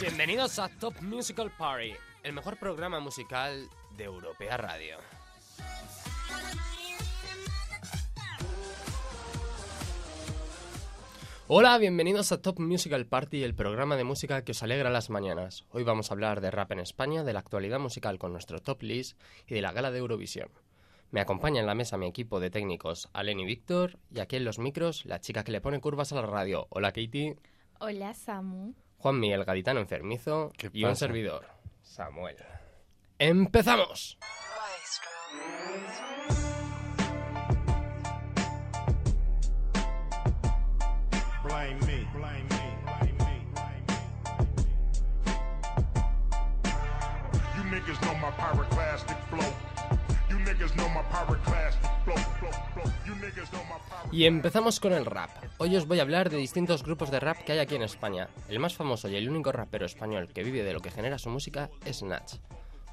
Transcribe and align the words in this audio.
Bienvenidos 0.00 0.58
a 0.58 0.68
Top 0.68 1.00
Musical 1.00 1.50
Party, 1.50 1.92
el 2.22 2.32
mejor 2.32 2.56
programa 2.56 3.00
musical 3.00 3.68
de 3.96 4.04
Europea 4.04 4.56
Radio. 4.56 4.98
Hola, 11.54 11.76
bienvenidos 11.76 12.32
a 12.32 12.40
Top 12.40 12.60
Musical 12.60 13.04
Party, 13.04 13.42
el 13.42 13.54
programa 13.54 13.96
de 13.96 14.04
música 14.04 14.42
que 14.42 14.52
os 14.52 14.62
alegra 14.62 14.88
las 14.88 15.10
mañanas. 15.10 15.66
Hoy 15.68 15.84
vamos 15.84 16.10
a 16.10 16.14
hablar 16.14 16.40
de 16.40 16.50
rap 16.50 16.72
en 16.72 16.80
España, 16.80 17.24
de 17.24 17.34
la 17.34 17.40
actualidad 17.40 17.78
musical 17.78 18.18
con 18.18 18.32
nuestro 18.32 18.62
top 18.62 18.82
list 18.82 19.20
y 19.46 19.56
de 19.56 19.60
la 19.60 19.70
gala 19.70 19.90
de 19.90 19.98
Eurovisión. 19.98 20.48
Me 21.10 21.20
acompaña 21.20 21.60
en 21.60 21.66
la 21.66 21.74
mesa 21.74 21.98
mi 21.98 22.06
equipo 22.06 22.40
de 22.40 22.48
técnicos, 22.48 23.10
Alen 23.12 23.38
y 23.38 23.44
Víctor, 23.44 23.98
y 24.10 24.20
aquí 24.20 24.36
en 24.36 24.46
los 24.46 24.58
micros, 24.58 25.04
la 25.04 25.20
chica 25.20 25.44
que 25.44 25.52
le 25.52 25.60
pone 25.60 25.78
curvas 25.82 26.10
a 26.12 26.14
la 26.14 26.22
radio. 26.22 26.68
Hola, 26.70 26.90
Katie. 26.90 27.36
Hola, 27.80 28.14
Samu. 28.14 28.72
Juan 28.96 29.20
Miguel 29.20 29.44
Gaditano 29.44 29.80
enfermizo 29.80 30.52
¿Qué 30.56 30.70
y 30.72 30.84
un 30.84 30.96
servidor, 30.96 31.48
Samuel. 31.82 32.36
¡Empezamos! 33.18 34.18
Y 54.10 54.24
empezamos 54.24 54.78
con 54.78 54.92
el 54.92 55.06
rap. 55.06 55.30
Hoy 55.58 55.76
os 55.76 55.86
voy 55.86 55.98
a 55.98 56.02
hablar 56.02 56.30
de 56.30 56.36
distintos 56.36 56.82
grupos 56.82 57.10
de 57.10 57.20
rap 57.20 57.38
que 57.38 57.52
hay 57.52 57.58
aquí 57.58 57.74
en 57.74 57.82
España. 57.82 58.28
El 58.48 58.58
más 58.58 58.74
famoso 58.74 59.08
y 59.08 59.16
el 59.16 59.28
único 59.28 59.52
rapero 59.52 59.86
español 59.86 60.28
que 60.28 60.42
vive 60.42 60.62
de 60.62 60.72
lo 60.72 60.80
que 60.80 60.90
genera 60.90 61.18
su 61.18 61.30
música 61.30 61.70
es 61.84 62.02
Nach. 62.02 62.38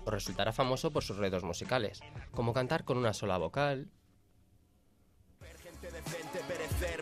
Os 0.06 0.14
resultará 0.14 0.54
famoso 0.54 0.92
por 0.92 1.04
sus 1.04 1.18
retos 1.18 1.44
musicales, 1.44 2.02
como 2.32 2.54
cantar 2.54 2.84
con 2.84 2.98
una 2.98 3.14
sola 3.14 3.38
vocal, 3.38 3.90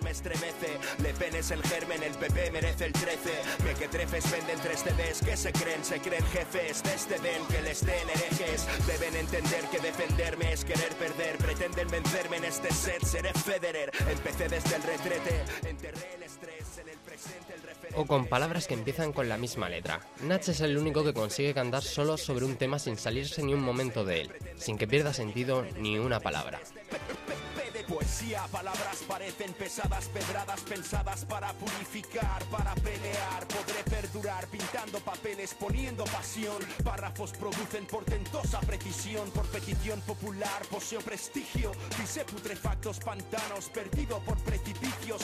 me 0.07 0.11
estremece. 0.11 0.79
Le 1.03 1.13
Pen 1.13 1.35
es 1.35 1.51
el 1.51 1.61
germen, 1.63 2.01
el 2.01 2.13
PP 2.13 2.51
merece 2.51 2.85
el 2.85 2.93
13. 2.93 3.17
Mequetrefes 3.65 4.31
venden 4.31 4.59
3 4.59 4.79
CDs 4.79 5.21
que 5.21 5.35
se 5.35 5.51
creen, 5.51 5.83
se 5.83 5.99
creen 5.99 6.25
jefes. 6.27 6.81
Desde 6.83 7.19
den 7.19 7.45
que 7.47 7.61
les 7.61 7.85
den 7.85 8.09
herejes. 8.09 8.67
Deben 8.87 9.15
entender 9.15 9.63
que 9.69 9.79
defenderme 9.79 10.53
es 10.53 10.63
querer 10.63 10.93
perder. 10.95 11.37
Pretenden 11.37 11.87
vencerme 11.89 12.37
en 12.37 12.45
este 12.45 12.73
set, 12.73 13.03
seré 13.03 13.33
Federer. 13.33 13.91
Empecé 14.09 14.47
desde 14.47 14.75
el 14.77 14.83
retrete, 14.83 15.43
enterré 15.67 16.15
el 16.15 16.23
estrés 16.23 16.77
en 16.77 16.89
el 16.89 16.97
presente, 16.99 17.53
el 17.53 17.61
referente. 17.63 17.99
o 17.99 18.05
con 18.05 18.27
palabras 18.27 18.67
que 18.67 18.75
empiezan 18.75 19.11
con 19.11 19.27
la 19.27 19.37
misma 19.37 19.67
letra. 19.67 19.99
Nach 20.21 20.47
es 20.47 20.61
el 20.61 20.77
único 20.77 21.03
que 21.03 21.13
consigue 21.13 21.53
cantar 21.53 21.83
solo 21.83 22.17
sobre 22.17 22.45
un 22.45 22.55
tema 22.55 22.79
sin 22.79 22.97
salirse 22.97 23.43
ni 23.43 23.53
un 23.53 23.61
momento 23.61 24.05
de 24.05 24.21
él, 24.21 24.31
sin 24.55 24.77
que 24.77 24.87
pierda 24.87 25.13
sentido 25.13 25.65
ni 25.77 25.97
una 25.97 26.19
palabra. 26.19 26.61
Poesía, 27.87 28.43
palabras 28.51 28.97
parecen 29.07 29.53
pesadas, 29.53 30.09
pedradas 30.09 30.59
pensadas 30.61 31.23
para 31.23 31.53
purificar, 31.53 32.43
para 32.51 32.75
pelear. 32.75 33.47
Podré 33.47 33.81
perdurar 33.89 34.45
pintando 34.47 34.99
papeles, 34.99 35.53
poniendo 35.53 36.03
pasión. 36.03 36.57
Párrafos 36.83 37.31
producen 37.31 37.85
portentosa 37.85 38.59
precisión, 38.59 39.31
por 39.31 39.45
petición 39.45 40.01
popular, 40.01 40.65
poseo 40.69 40.99
prestigio. 40.99 41.71
Pisé 41.97 42.25
putrefactos 42.25 42.99
pantanos, 42.99 43.69
perdido 43.69 44.19
por 44.19 44.37
precipicios, 44.39 45.16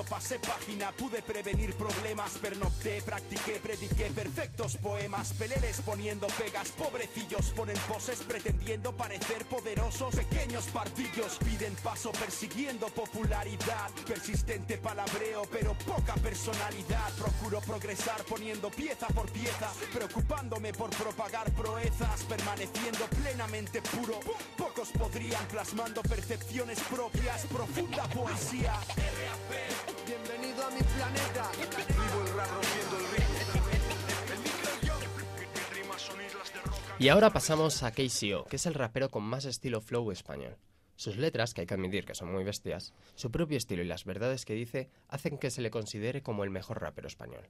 pronto 0.00 0.04
pasé 0.04 0.38
página. 0.38 0.92
Pude 0.92 1.22
prevenir 1.22 1.74
problemas, 1.74 2.32
pernocté, 2.38 3.02
practiqué, 3.02 3.60
prediqué 3.62 4.10
perfectos 4.14 4.76
poemas. 4.76 5.32
Peleles 5.32 5.80
poniendo 5.84 6.26
pegas, 6.38 6.68
pobrecillos 6.70 7.50
ponen 7.50 7.76
poses 7.88 8.20
pretendiendo 8.20 8.92
parecer 8.92 9.44
poderosos. 9.46 10.14
Pequeños 10.14 10.64
pardillos 10.66 11.38
piden 11.44 11.74
paso 11.82 12.12
persiguiendo 12.12 12.86
popularidad. 12.88 13.90
Persistente 14.06 14.78
palabreo, 14.78 15.42
pero 15.50 15.74
poca 15.74 16.14
personalidad. 16.14 17.12
Procuro 17.14 17.60
progresar 17.60 18.22
poniendo 18.24 18.70
pieza 18.70 19.06
por 19.08 19.30
pieza, 19.30 19.72
preocupándome 19.92 20.72
por 20.72 20.90
propagar 20.90 21.50
proezas, 21.52 22.22
permaneciendo 22.24 23.06
plenamente 23.22 23.82
puro. 23.82 24.20
Pocos 24.56 24.88
podrían 24.98 25.44
plasmando 25.46 26.02
percepciones 26.02 26.78
propias, 26.80 27.46
profunda 27.46 28.04
poesía. 28.08 28.74
Bienvenido 30.60 30.66
a 30.66 30.70
mi 30.70 30.82
planeta. 30.82 31.50
Vivo 31.88 32.20
el 32.20 32.34
rap 32.36 32.48
rompiendo 32.52 32.96
el 32.98 33.06
ritmo. 33.12 33.38
El 34.32 34.38
micro 34.40 34.70
y 36.98 37.08
ahora 37.08 37.30
pasamos 37.30 37.82
a 37.82 37.92
KCO, 37.92 38.44
que 38.44 38.56
es 38.56 38.66
el 38.66 38.74
rapero 38.74 39.10
con 39.10 39.22
más 39.22 39.46
estilo 39.46 39.80
flow 39.80 40.10
español. 40.10 40.58
Sus 40.96 41.16
letras, 41.16 41.54
que 41.54 41.62
hay 41.62 41.66
que 41.66 41.72
admitir 41.72 42.04
que 42.04 42.14
son 42.14 42.30
muy 42.30 42.44
bestias, 42.44 42.92
su 43.14 43.30
propio 43.30 43.56
estilo 43.56 43.82
y 43.82 43.86
las 43.86 44.04
verdades 44.04 44.44
que 44.44 44.52
dice 44.52 44.90
hacen 45.08 45.38
que 45.38 45.50
se 45.50 45.62
le 45.62 45.70
considere 45.70 46.22
como 46.22 46.44
el 46.44 46.50
mejor 46.50 46.82
rapero 46.82 47.08
español. 47.08 47.48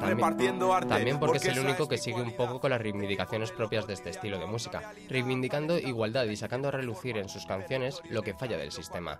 Repartiendo 0.00 0.74
arte, 0.74 0.90
también 0.90 1.18
porque, 1.18 1.38
es 1.38 1.44
porque 1.44 1.52
el 1.52 1.58
esa 1.58 1.66
único 1.66 1.84
es 1.84 1.88
que 1.88 1.98
sigue 1.98 2.20
un 2.20 2.36
poco 2.36 2.60
con 2.60 2.70
las 2.70 2.80
reivindicaciones 2.80 3.52
propias 3.52 3.86
de 3.86 3.94
este 3.94 4.10
estilo 4.10 4.38
de 4.38 4.46
música, 4.46 4.92
reivindicando 5.08 5.78
igualdad 5.78 6.24
y 6.26 6.36
sacando 6.36 6.68
a 6.68 6.72
relucir 6.72 7.16
en 7.16 7.30
sus 7.30 7.46
canciones 7.46 8.02
lo 8.10 8.22
que 8.22 8.34
falla 8.34 8.58
del 8.58 8.70
sistema. 8.72 9.18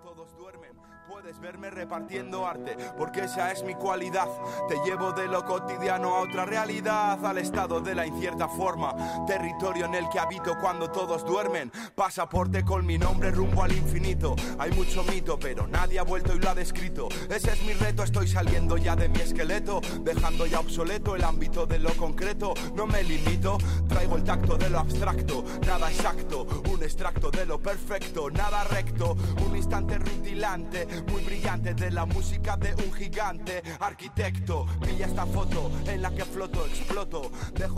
Puedes 1.31 1.43
verme 1.43 1.71
repartiendo 1.71 2.45
arte, 2.45 2.77
porque 2.99 3.21
esa 3.21 3.53
es 3.53 3.63
mi 3.63 3.77
cualidad. 3.77 4.27
Te 4.69 4.75
llevo 4.85 5.13
de 5.13 5.29
lo 5.29 5.45
cotidiano 5.45 6.17
a 6.17 6.23
otra 6.23 6.45
realidad, 6.45 7.25
al 7.25 7.39
estado 7.39 7.81
de 7.81 7.95
la 7.95 8.05
incierta 8.05 8.49
forma. 8.49 8.97
Territorio 9.29 9.87
en 9.87 9.95
el 9.95 10.09
que 10.09 10.19
habito 10.19 10.59
cuando 10.61 10.91
todos 10.91 11.25
duermen. 11.25 11.71
Pasaporte 11.95 12.65
con 12.65 12.85
mi 12.85 12.99
nombre 12.99 13.31
rumbo 13.31 13.63
al 13.63 13.71
infinito. 13.71 14.35
Hay 14.59 14.73
mucho 14.73 15.05
mito, 15.05 15.39
pero 15.39 15.69
nadie 15.69 16.01
ha 16.01 16.03
vuelto 16.03 16.35
y 16.35 16.41
lo 16.41 16.51
ha 16.51 16.55
descrito. 16.57 17.09
Ese 17.29 17.53
es 17.53 17.63
mi 17.63 17.75
reto, 17.75 18.03
estoy 18.03 18.27
saliendo 18.27 18.77
ya 18.77 18.97
de 18.97 19.09
mi 19.09 19.21
esqueleto, 19.21 19.81
dejando 20.01 20.47
ya 20.47 20.59
obsoleto 20.59 21.15
el 21.15 21.23
ámbito 21.23 21.65
de 21.65 21.79
lo 21.79 21.91
concreto. 21.91 22.55
No 22.75 22.89
me 22.89 23.05
limito, 23.05 23.57
traigo 23.89 24.17
el 24.17 24.25
tacto 24.25 24.57
de 24.57 24.69
lo 24.69 24.81
abstracto, 24.81 25.45
nada 25.65 25.93
exacto, 25.93 26.45
un 26.73 26.83
extracto 26.83 27.31
de 27.31 27.47
lo 27.47 27.63
perfecto, 27.63 28.31
nada 28.31 28.65
recto, 28.65 29.17
un 29.47 29.55
instante 29.55 29.97
rutilante, 29.97 30.89
brillante 31.25 31.75
de 31.75 31.91
la 31.91 32.07
música 32.07 32.57
de 32.57 32.75
un 32.75 32.93
gigante 32.93 33.63
arquitecto. 33.79 34.67
Esta 34.99 35.27
foto 35.27 35.71
en 35.87 36.03
la 36.03 36.11
que 36.15 36.25
floto, 36.25 36.67
exploto, 36.67 37.31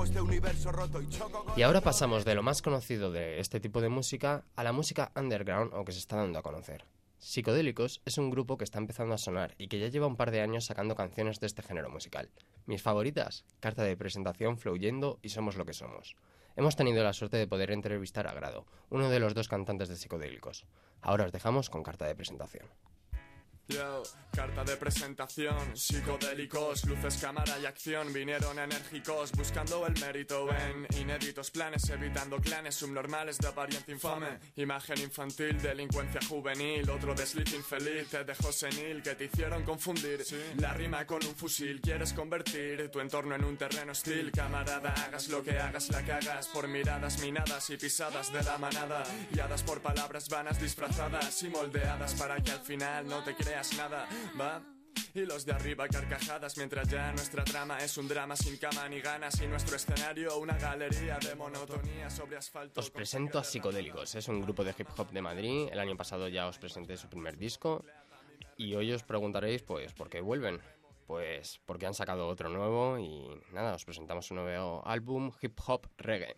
este 0.05 0.21
universo 0.21 0.73
roto 0.73 1.01
y 1.01 1.09
choco 1.09 1.47
Y 1.57 1.63
ahora 1.63 1.81
pasamos 1.81 2.25
de 2.25 2.35
lo 2.35 2.43
más 2.43 2.61
conocido 2.63 3.11
de 3.11 3.41
este 3.41 3.61
tipo 3.61 3.81
de 3.81 3.89
música 3.89 4.45
a 4.57 4.65
la 4.65 4.73
música 4.73 5.13
underground 5.17 5.73
o 5.75 5.85
que 5.85 5.93
se 5.93 5.99
está 5.99 6.17
dando 6.17 6.39
a 6.39 6.43
conocer. 6.43 6.85
Psicodélicos 7.19 8.03
es 8.05 8.19
un 8.19 8.31
grupo 8.31 8.59
que 8.59 8.65
está 8.65 8.79
empezando 8.79 9.15
a 9.15 9.19
sonar 9.19 9.55
y 9.57 9.69
que 9.69 9.79
ya 9.79 9.87
lleva 9.87 10.09
un 10.09 10.17
par 10.17 10.33
de 10.33 10.41
años 10.41 10.67
sacando 10.67 10.97
canciones 10.97 11.39
de 11.39 11.47
este 11.47 11.63
género 11.63 11.89
musical. 11.89 12.29
Mis 12.67 12.83
favoritas, 12.83 13.45
Carta 13.61 13.85
de 13.85 13.97
Presentación, 13.97 14.59
Flowendo 14.59 15.21
y 15.23 15.29
Somos 15.29 15.57
lo 15.57 15.65
que 15.65 15.73
somos. 15.73 16.17
Hemos 16.57 16.77
tenido 16.77 17.03
la 17.05 17.13
suerte 17.13 17.37
de 17.37 17.47
poder 17.47 17.71
entrevistar 17.71 18.27
a 18.27 18.35
Grado, 18.35 18.67
uno 18.91 19.09
de 19.09 19.21
los 19.21 19.35
dos 19.35 19.49
cantantes 19.49 19.89
de 19.89 19.97
Psicodélicos. 19.97 20.67
Ahora 21.01 21.25
os 21.25 21.33
dejamos 21.33 21.71
con 21.71 21.83
Carta 21.83 22.07
de 22.07 22.15
Presentación. 22.15 22.67
Yo, 23.69 24.03
carta 24.33 24.65
de 24.65 24.77
presentación, 24.77 25.77
psicodélicos, 25.77 26.85
luces, 26.85 27.17
cámara 27.19 27.59
y 27.61 27.67
acción. 27.67 28.13
Vinieron 28.13 28.59
enérgicos, 28.59 29.31
buscando 29.33 29.87
el 29.87 29.99
mérito 30.01 30.49
en 30.51 30.87
inéditos 31.01 31.51
planes, 31.51 31.89
evitando 31.89 32.39
clanes 32.39 32.75
subnormales 32.75 33.39
de 33.39 33.49
apariencia 33.49 33.95
infame, 33.95 34.39
imagen 34.57 34.99
infantil, 34.99 35.61
delincuencia 35.63 36.21
juvenil, 36.29 36.91
otro 36.91 37.15
desliz 37.15 37.53
infeliz. 37.55 38.09
Te 38.09 38.25
dejó 38.25 38.53
senil 38.53 39.01
que 39.03 39.15
te 39.15 39.27
hicieron 39.27 39.65
confundir. 39.65 40.25
La 40.59 40.75
rima 40.75 41.07
con 41.07 41.25
un 41.25 41.35
fusil, 41.35 41.81
quieres 41.81 42.13
convertir 42.13 42.91
tu 42.91 43.01
entorno 43.01 43.37
en 43.37 43.45
un 43.45 43.57
terreno 43.57 43.93
hostil, 43.93 44.33
camarada, 44.33 44.93
hagas 45.05 45.29
lo 45.29 45.43
que 45.43 45.59
hagas, 45.59 45.89
la 45.91 46.03
cagas 46.05 46.49
por 46.49 46.67
miradas 46.69 47.21
minadas 47.21 47.71
y 47.71 47.77
pisadas 47.77 48.33
de 48.33 48.43
la 48.43 48.59
manada, 48.59 49.05
guiadas 49.31 49.63
por 49.63 49.81
palabras 49.81 50.29
vanas 50.29 50.61
disfrazadas 50.61 51.43
y 51.43 51.49
moldeadas 51.49 52.15
para 52.15 52.41
que 52.43 52.51
al 52.51 52.61
final 52.61 53.07
no 53.07 53.23
te 53.23 53.35
creas 53.35 53.62
nada, 53.77 54.09
va. 54.41 54.63
Y 55.15 55.21
los 55.21 55.45
de 55.45 55.53
arriba 55.53 55.87
carcajadas 55.89 56.57
mientras 56.57 56.89
ya 56.89 57.13
nuestra 57.13 57.45
trama 57.45 57.79
es 57.79 57.97
un 57.97 58.09
drama 58.09 58.35
sin 58.35 58.57
cama 58.57 58.89
ni 58.89 59.01
ganas 59.01 59.41
y 59.41 59.47
nuestro 59.47 59.77
escenario 59.77 60.39
una 60.39 60.57
galería 60.59 61.19
de 61.19 61.35
monotonía 61.35 62.11
sobre 62.11 62.37
asfalto. 62.37 62.81
Os 62.81 62.91
presento 62.91 63.39
a 63.39 63.45
Psicodélicos, 63.45 64.15
es 64.15 64.29
un 64.29 64.41
grupo 64.41 64.65
de 64.65 64.75
hip 64.77 64.89
hop 64.97 65.11
de 65.11 65.23
Madrid. 65.23 65.69
El 65.71 65.79
año 65.79 65.97
pasado 65.97 66.29
ya 66.29 66.47
os 66.47 66.59
presenté 66.59 66.97
su 66.97 67.09
primer 67.09 67.37
disco. 67.37 67.85
Y 68.57 68.75
hoy 68.75 68.93
os 68.93 69.03
preguntaréis, 69.03 69.63
pues, 69.63 69.93
¿por 69.93 70.09
qué 70.09 70.21
vuelven? 70.21 70.61
Pues 71.07 71.61
porque 71.67 71.87
han 71.87 71.95
sacado 71.95 72.29
otro 72.29 72.49
nuevo 72.49 72.99
y 72.99 73.29
nada, 73.53 73.75
os 73.75 73.85
presentamos 73.85 74.31
un 74.31 74.39
nuevo 74.39 74.83
álbum 74.87 75.31
hip 75.41 75.59
hop 75.67 75.89
reggae, 75.99 76.37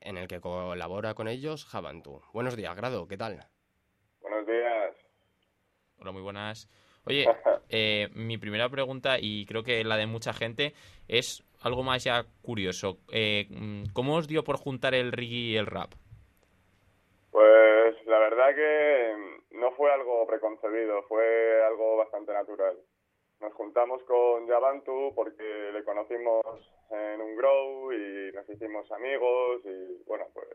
en 0.00 0.18
el 0.18 0.28
que 0.28 0.40
colabora 0.40 1.14
con 1.14 1.26
ellos 1.26 1.64
Javantu. 1.64 2.22
Buenos 2.32 2.54
días, 2.54 2.76
Grado, 2.76 3.08
¿qué 3.08 3.16
tal? 3.16 3.48
Hola, 6.00 6.12
muy 6.12 6.22
buenas. 6.22 6.68
Oye, 7.04 7.26
eh, 7.70 8.08
mi 8.14 8.38
primera 8.38 8.68
pregunta, 8.68 9.16
y 9.20 9.46
creo 9.46 9.64
que 9.64 9.82
la 9.82 9.96
de 9.96 10.06
mucha 10.06 10.32
gente, 10.32 10.74
es 11.08 11.42
algo 11.62 11.82
más 11.82 12.04
ya 12.04 12.24
curioso. 12.42 12.98
Eh, 13.12 13.48
¿Cómo 13.92 14.16
os 14.16 14.28
dio 14.28 14.44
por 14.44 14.58
juntar 14.58 14.94
el 14.94 15.12
reggae 15.12 15.52
y 15.52 15.56
el 15.56 15.66
rap? 15.66 15.90
Pues 17.32 17.96
la 18.06 18.18
verdad 18.18 18.54
que 18.54 19.16
no 19.52 19.72
fue 19.72 19.92
algo 19.92 20.26
preconcebido, 20.26 21.02
fue 21.04 21.62
algo 21.66 21.96
bastante 21.96 22.32
natural. 22.32 22.76
Nos 23.40 23.52
juntamos 23.54 24.02
con 24.04 24.46
Yabantu 24.46 25.12
porque 25.14 25.70
le 25.72 25.84
conocimos 25.84 26.44
en 26.90 27.20
un 27.20 27.36
grow 27.36 27.92
y 27.92 28.32
nos 28.32 28.48
hicimos 28.48 28.90
amigos 28.92 29.60
y 29.64 30.02
bueno, 30.06 30.26
pues 30.32 30.48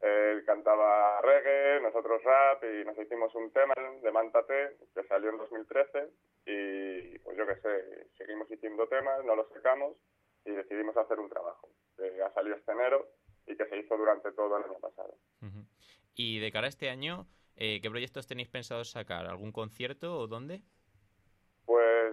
él 0.00 0.44
cantaba 0.44 1.20
reggae, 1.20 1.80
nosotros 1.82 2.22
rap 2.24 2.64
y 2.64 2.84
nos 2.84 2.98
hicimos 2.98 3.34
un 3.34 3.52
tema 3.52 3.74
de 4.02 4.10
Mántate 4.10 4.76
que 4.94 5.04
salió 5.04 5.30
en 5.30 5.38
2013 5.38 6.08
y 6.46 7.18
pues 7.18 7.36
yo 7.36 7.46
qué 7.46 7.56
sé, 7.56 8.08
seguimos 8.16 8.48
haciendo 8.50 8.88
temas, 8.88 9.24
no 9.24 9.36
los 9.36 9.48
sacamos 9.50 9.96
y 10.44 10.52
decidimos 10.52 10.96
hacer 10.96 11.18
un 11.18 11.28
trabajo 11.28 11.68
que 11.96 12.22
ha 12.22 12.32
salido 12.32 12.56
este 12.56 12.72
enero 12.72 13.08
y 13.46 13.56
que 13.56 13.66
se 13.66 13.78
hizo 13.78 13.96
durante 13.96 14.32
todo 14.32 14.56
el 14.56 14.64
año 14.64 14.78
pasado. 14.80 15.14
Ujú. 15.42 15.66
Y 16.14 16.38
de 16.38 16.50
cara 16.50 16.66
a 16.66 16.70
este 16.70 16.88
año, 16.88 17.26
eh, 17.56 17.80
¿qué 17.82 17.90
proyectos 17.90 18.26
tenéis 18.26 18.48
pensados 18.48 18.90
sacar? 18.90 19.26
¿Algún 19.26 19.52
concierto 19.52 20.18
o 20.18 20.26
dónde? 20.26 20.62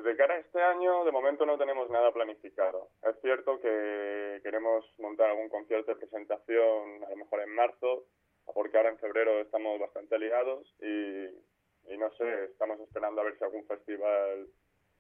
De 0.08 0.16
cara 0.16 0.36
a 0.36 0.40
este 0.40 0.62
año, 0.62 1.04
de 1.04 1.12
momento 1.12 1.46
no 1.46 1.58
tenemos 1.58 1.90
nada 1.90 2.14
planificado. 2.14 2.88
Es 3.04 3.20
cierto 3.20 3.60
que 3.60 4.40
queremos 4.42 4.86
montar 5.00 5.30
algún 5.30 5.50
concierto 5.50 5.92
de 5.92 5.98
presentación, 6.00 7.04
a 7.04 7.10
lo 7.10 7.18
mejor 7.18 7.42
en 7.42 7.54
marzo, 7.54 8.06
porque 8.54 8.78
ahora 8.78 8.92
en 8.92 9.00
febrero 9.00 9.42
estamos 9.42 9.78
bastante 9.82 10.18
liados 10.18 10.74
y, 10.80 11.98
no 11.98 12.10
sé, 12.12 12.46
estamos 12.46 12.80
esperando 12.80 13.20
a 13.20 13.26
ver 13.26 13.38
si 13.38 13.44
algún 13.44 13.68
festival 13.68 14.48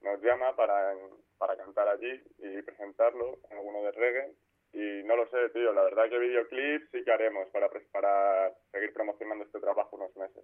nos 0.01 0.21
llama 0.21 0.53
para, 0.57 0.93
para 1.37 1.55
cantar 1.55 1.87
allí 1.87 2.21
y 2.39 2.61
presentarlo 2.63 3.39
en 3.49 3.59
alguno 3.59 3.83
de 3.83 3.91
reggae. 3.93 4.33
Y 4.73 5.03
no 5.05 5.15
lo 5.15 5.25
sé, 5.29 5.37
tío, 5.53 5.71
la 5.71 5.83
verdad 5.83 6.09
que 6.09 6.19
videoclips 6.19 6.91
sí 6.91 7.05
que 7.05 7.11
haremos 7.13 7.47
para, 7.51 7.69
para 7.93 8.51
seguir 8.73 8.91
promocionando 8.91 9.45
este 9.45 9.61
trabajo 9.61 9.95
unos 9.95 10.13
meses. 10.17 10.43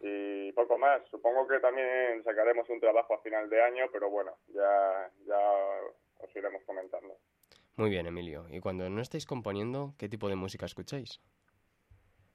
Y 0.00 0.52
poco 0.52 0.78
más. 0.78 1.02
Supongo 1.10 1.46
que 1.48 1.58
también 1.60 2.22
sacaremos 2.24 2.68
un 2.68 2.80
trabajo 2.80 3.14
a 3.14 3.22
final 3.22 3.48
de 3.48 3.62
año, 3.62 3.86
pero 3.92 4.10
bueno, 4.10 4.36
ya, 4.48 5.10
ya 5.26 5.40
os 6.18 6.36
iremos 6.36 6.62
comentando. 6.64 7.16
Muy 7.76 7.90
bien, 7.90 8.06
Emilio. 8.06 8.46
Y 8.50 8.60
cuando 8.60 8.88
no 8.88 9.00
estáis 9.00 9.26
componiendo, 9.26 9.94
¿qué 9.98 10.08
tipo 10.08 10.28
de 10.28 10.36
música 10.36 10.66
escucháis? 10.66 11.20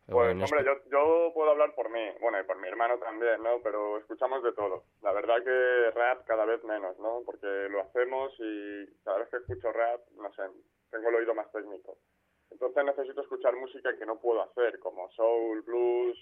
Pues, 0.08 0.32
en 0.32 0.42
hombre, 0.42 0.66
yo, 0.66 0.74
yo 0.92 1.32
puedo 1.34 1.52
hablar 1.52 1.74
por 1.74 1.90
mí, 1.90 2.02
bueno, 2.20 2.40
y 2.40 2.44
por 2.44 2.60
mi 2.60 2.68
hermano 2.68 2.98
también, 2.98 3.42
¿no? 3.42 3.62
Pero 3.64 3.98
escuchamos 3.98 4.44
de 4.44 4.52
todo. 4.52 4.84
La 5.02 5.14
verdad 5.14 5.42
que 5.44 5.92
rap 5.92 6.26
cada 6.26 6.44
vez 6.46 6.62
menos, 6.64 7.00
¿no? 7.00 7.22
Porque 7.26 7.48
lo 7.48 7.82
hacemos 7.82 8.34
y 8.40 8.88
cada 9.06 9.20
vez 9.20 9.30
que 9.30 9.38
escucho 9.38 9.72
rap, 9.72 10.02
no 10.18 10.32
sé, 10.34 10.44
tengo 10.90 11.10
el 11.10 11.16
oído 11.16 11.34
más 11.34 11.50
técnico. 11.52 11.98
Entonces 12.50 12.84
necesito 12.84 13.22
escuchar 13.22 13.56
música 13.56 13.98
que 13.98 14.06
no 14.06 14.20
puedo 14.20 14.42
hacer, 14.42 14.80
como 14.80 15.10
soul, 15.12 15.62
blues, 15.62 16.18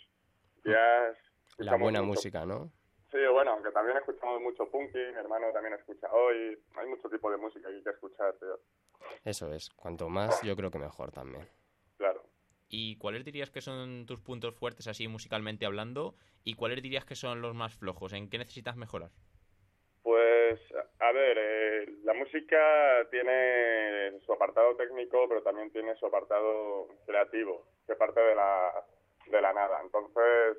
jazz. 0.64 1.18
La 1.66 1.76
buena 1.78 2.02
mucho- 2.02 2.16
música, 2.18 2.46
¿no? 2.46 2.72
Sí, 3.12 3.18
bueno, 3.32 3.52
aunque 3.52 3.72
también 3.72 3.98
escuchamos 3.98 4.40
mucho 4.42 4.70
punky, 4.70 4.98
mi 5.00 5.16
hermano 5.18 5.52
también 5.52 5.74
escucha 5.74 6.08
hoy. 6.12 6.58
Hay 6.76 6.88
mucho 6.88 7.10
tipo 7.10 7.32
de 7.32 7.38
música 7.38 7.68
que 7.68 7.76
hay 7.76 7.84
que 7.84 7.90
escuchar, 7.90 8.34
tío. 8.40 8.60
Eso 9.26 9.52
es. 9.52 9.70
Cuanto 9.72 10.10
más, 10.10 10.42
yo 10.44 10.56
creo 10.56 10.70
que 10.70 10.78
mejor 10.78 11.12
también. 11.12 11.50
Claro. 11.98 12.22
¿Y 12.68 12.98
cuáles 12.98 13.26
dirías 13.26 13.50
que 13.50 13.62
son 13.62 14.06
tus 14.06 14.22
puntos 14.22 14.54
fuertes 14.54 14.88
así 14.88 15.08
musicalmente 15.08 15.66
hablando? 15.66 16.14
¿Y 16.44 16.54
cuáles 16.54 16.84
dirías 16.84 17.04
que 17.04 17.16
son 17.16 17.42
los 17.42 17.56
más 17.56 17.74
flojos? 17.76 18.14
¿En 18.14 18.30
qué 18.30 18.38
necesitas 18.38 18.76
mejorar? 18.76 19.10
Pues, 20.04 20.60
a 21.00 21.12
ver, 21.12 21.38
eh, 21.40 21.86
la 22.04 22.14
música 22.14 23.08
tiene 23.10 24.20
su 24.26 24.34
apartado 24.34 24.76
técnico, 24.76 25.28
pero 25.28 25.42
también 25.42 25.72
tiene 25.72 25.96
su 25.96 26.06
apartado 26.06 26.88
creativo, 27.08 27.66
que 27.88 27.96
parte 27.96 28.20
de 28.22 28.36
la, 28.36 28.86
de 29.32 29.42
la 29.42 29.52
nada. 29.54 29.82
Entonces, 29.84 30.58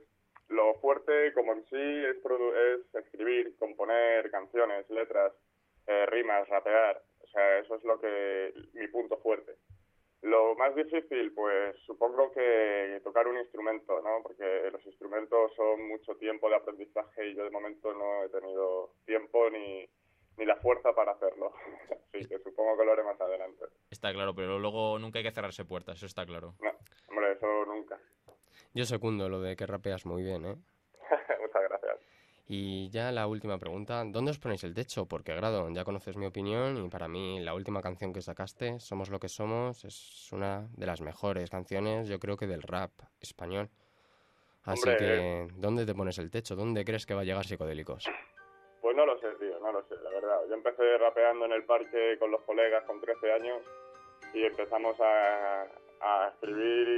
lo 0.51 0.75
fuerte, 0.75 1.33
como 1.33 1.53
en 1.55 1.65
sí, 1.65 1.77
es, 2.07 2.23
produ- 2.23 2.55
es 2.55 2.95
escribir, 2.95 3.57
componer 3.59 4.31
canciones, 4.31 4.89
letras, 4.91 5.33
eh, 5.87 6.07
rimas, 6.07 6.49
rapear. 6.49 7.03
O 7.23 7.27
sea, 7.29 7.59
eso 7.59 7.75
es 7.77 7.85
lo 7.85 7.99
que 8.01 8.53
mi 8.75 8.87
punto 8.89 9.17
fuerte. 9.19 9.57
Lo 10.23 10.55
más 10.55 10.75
difícil, 10.75 11.33
pues 11.33 11.75
supongo 11.87 12.31
que 12.33 13.01
tocar 13.03 13.27
un 13.27 13.39
instrumento, 13.39 14.01
¿no? 14.03 14.23
Porque 14.23 14.69
los 14.71 14.85
instrumentos 14.85 15.55
son 15.55 15.89
mucho 15.89 16.15
tiempo 16.17 16.51
de 16.51 16.57
aprendizaje 16.57 17.29
y 17.29 17.35
yo 17.35 17.45
de 17.45 17.51
momento 17.51 17.95
no 17.95 18.25
he 18.25 18.29
tenido 18.29 18.93
tiempo 19.07 19.49
ni, 19.49 19.89
ni 20.37 20.45
la 20.45 20.57
fuerza 20.57 20.93
para 20.95 21.13
hacerlo. 21.13 21.53
Así 22.13 22.27
que 22.29 22.39
supongo 22.41 22.77
que 22.77 22.85
lo 22.85 22.93
haré 22.93 23.03
más 23.05 23.19
adelante. 23.21 23.65
Está 23.91 24.13
claro, 24.13 24.35
pero 24.35 24.59
luego 24.59 24.99
nunca 24.99 25.21
hay 25.21 25.25
que 25.25 25.31
cerrarse 25.33 25.65
puertas, 25.65 25.97
eso 25.97 26.07
está 26.07 26.27
claro. 26.27 26.55
No, 26.61 26.71
hombre, 27.09 27.33
eso 27.33 27.65
nunca. 27.65 27.99
Yo 28.75 28.85
secundo 28.85 29.29
lo 29.29 29.41
de 29.41 29.57
que 29.57 29.67
rapeas 29.67 30.07
muy 30.07 30.23
bien, 30.23 30.45
¿eh? 30.45 30.57
Muchas 31.41 31.63
gracias. 31.69 31.99
Y 32.47 32.89
ya 32.91 33.13
la 33.13 33.27
última 33.27 33.59
pregunta, 33.59 34.03
¿dónde 34.05 34.33
os 34.33 34.39
ponéis 34.39 34.65
el 34.65 34.75
techo? 34.75 35.07
Porque, 35.07 35.35
Grado, 35.35 35.69
ya 35.71 35.85
conoces 35.85 36.17
mi 36.17 36.27
opinión 36.27 36.85
y 36.85 36.89
para 36.89 37.07
mí 37.07 37.41
la 37.41 37.55
última 37.55 37.81
canción 37.81 38.13
que 38.13 38.21
sacaste, 38.23 38.81
Somos 38.81 39.09
lo 39.09 39.21
que 39.21 39.29
somos, 39.29 39.85
es 39.85 40.33
una 40.33 40.67
de 40.77 40.87
las 40.87 41.01
mejores 41.01 41.49
canciones, 41.49 42.09
yo 42.09 42.19
creo 42.19 42.37
que 42.37 42.47
del 42.49 42.63
rap 42.63 42.91
español. 43.21 43.71
Así 44.65 44.89
Hombre, 44.89 44.99
que, 44.99 45.49
¿dónde 45.57 45.87
te 45.87 45.95
pones 45.95 46.19
el 46.19 46.31
techo? 46.31 46.55
¿Dónde 46.57 46.85
crees 46.85 47.07
que 47.07 47.15
va 47.15 47.21
a 47.21 47.25
llegar 47.25 47.45
Psicodélicos? 47.45 48.11
Pues 48.81 48.97
no 48.97 49.07
lo 49.07 49.19
sé, 49.21 49.29
tío, 49.39 49.59
no 49.61 49.73
lo 49.73 49.83
sé, 49.85 49.95
la 50.03 50.11
verdad. 50.11 50.41
Yo 50.49 50.55
empecé 50.55 50.99
rapeando 50.99 51.45
en 51.47 51.53
el 51.53 51.65
parque 51.65 52.17
con 52.19 52.31
los 52.31 52.43
colegas 52.43 52.85
con 52.85 53.01
13 53.01 53.33
años 53.33 53.63
y 54.35 54.45
empezamos 54.45 54.97
a, 55.01 55.67
a 56.01 56.29
escribir 56.29 56.89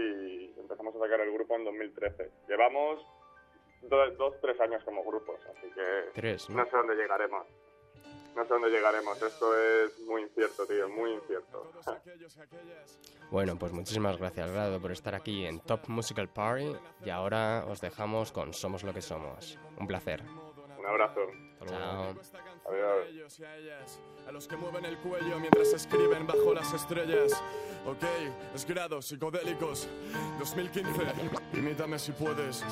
y 0.55 0.61
empezamos 0.61 0.95
a 0.97 0.99
sacar 1.01 1.21
el 1.21 1.33
grupo 1.33 1.57
en 1.57 1.65
2013. 1.65 2.31
Llevamos 2.49 3.05
dos, 3.83 4.17
dos 4.17 4.35
tres 4.41 4.61
años 4.61 4.83
como 4.85 5.03
grupos, 5.05 5.41
así 5.47 5.71
que 5.75 6.11
Tres, 6.15 6.49
¿no? 6.51 6.57
no 6.59 6.65
sé 6.71 6.77
dónde 6.77 6.95
llegaremos. 6.95 7.47
No 8.35 8.45
sé 8.45 8.49
dónde 8.49 8.71
llegaremos, 8.71 9.21
esto 9.23 9.55
es 9.59 9.99
muy 10.07 10.23
incierto, 10.23 10.67
tío, 10.67 10.89
muy 10.89 11.13
incierto. 11.13 11.71
Bueno, 13.31 13.59
pues 13.59 13.73
muchísimas 13.73 14.17
gracias, 14.17 14.51
Grado, 14.51 14.81
por 14.81 14.91
estar 14.91 15.15
aquí 15.15 15.45
en 15.45 15.61
Top 15.61 15.81
Musical 15.89 16.31
Party 16.31 16.75
y 17.05 17.11
ahora 17.11 17.67
os 17.69 17.83
dejamos 17.83 18.33
con 18.33 18.55
Somos 18.55 18.85
lo 18.85 18.95
que 18.95 19.03
somos. 19.03 19.59
Un 19.79 19.87
placer. 19.87 20.23
Un 20.79 20.87
abrazo. 20.87 21.21
Chao. 21.67 22.15
A 22.65 23.09
ellos 23.09 23.39
y 23.41 23.45
a 23.45 23.57
ellas, 23.57 24.01
a 24.27 24.33
los 24.33 24.47
que 24.47 24.57
mueven 24.57 24.85
el 24.85 24.97
cuello 24.99 25.39
mientras 25.41 25.73
escriben 25.73 26.27
bajo 26.27 26.55
las 26.55 26.73
estrellas. 26.73 27.33
Ok, 27.85 28.05
es 28.55 28.65
grados 28.65 29.07
psicodélicos 29.07 29.89
2015, 30.39 30.91
imítame 31.55 31.99
si 31.99 32.13
puedes. 32.13 32.63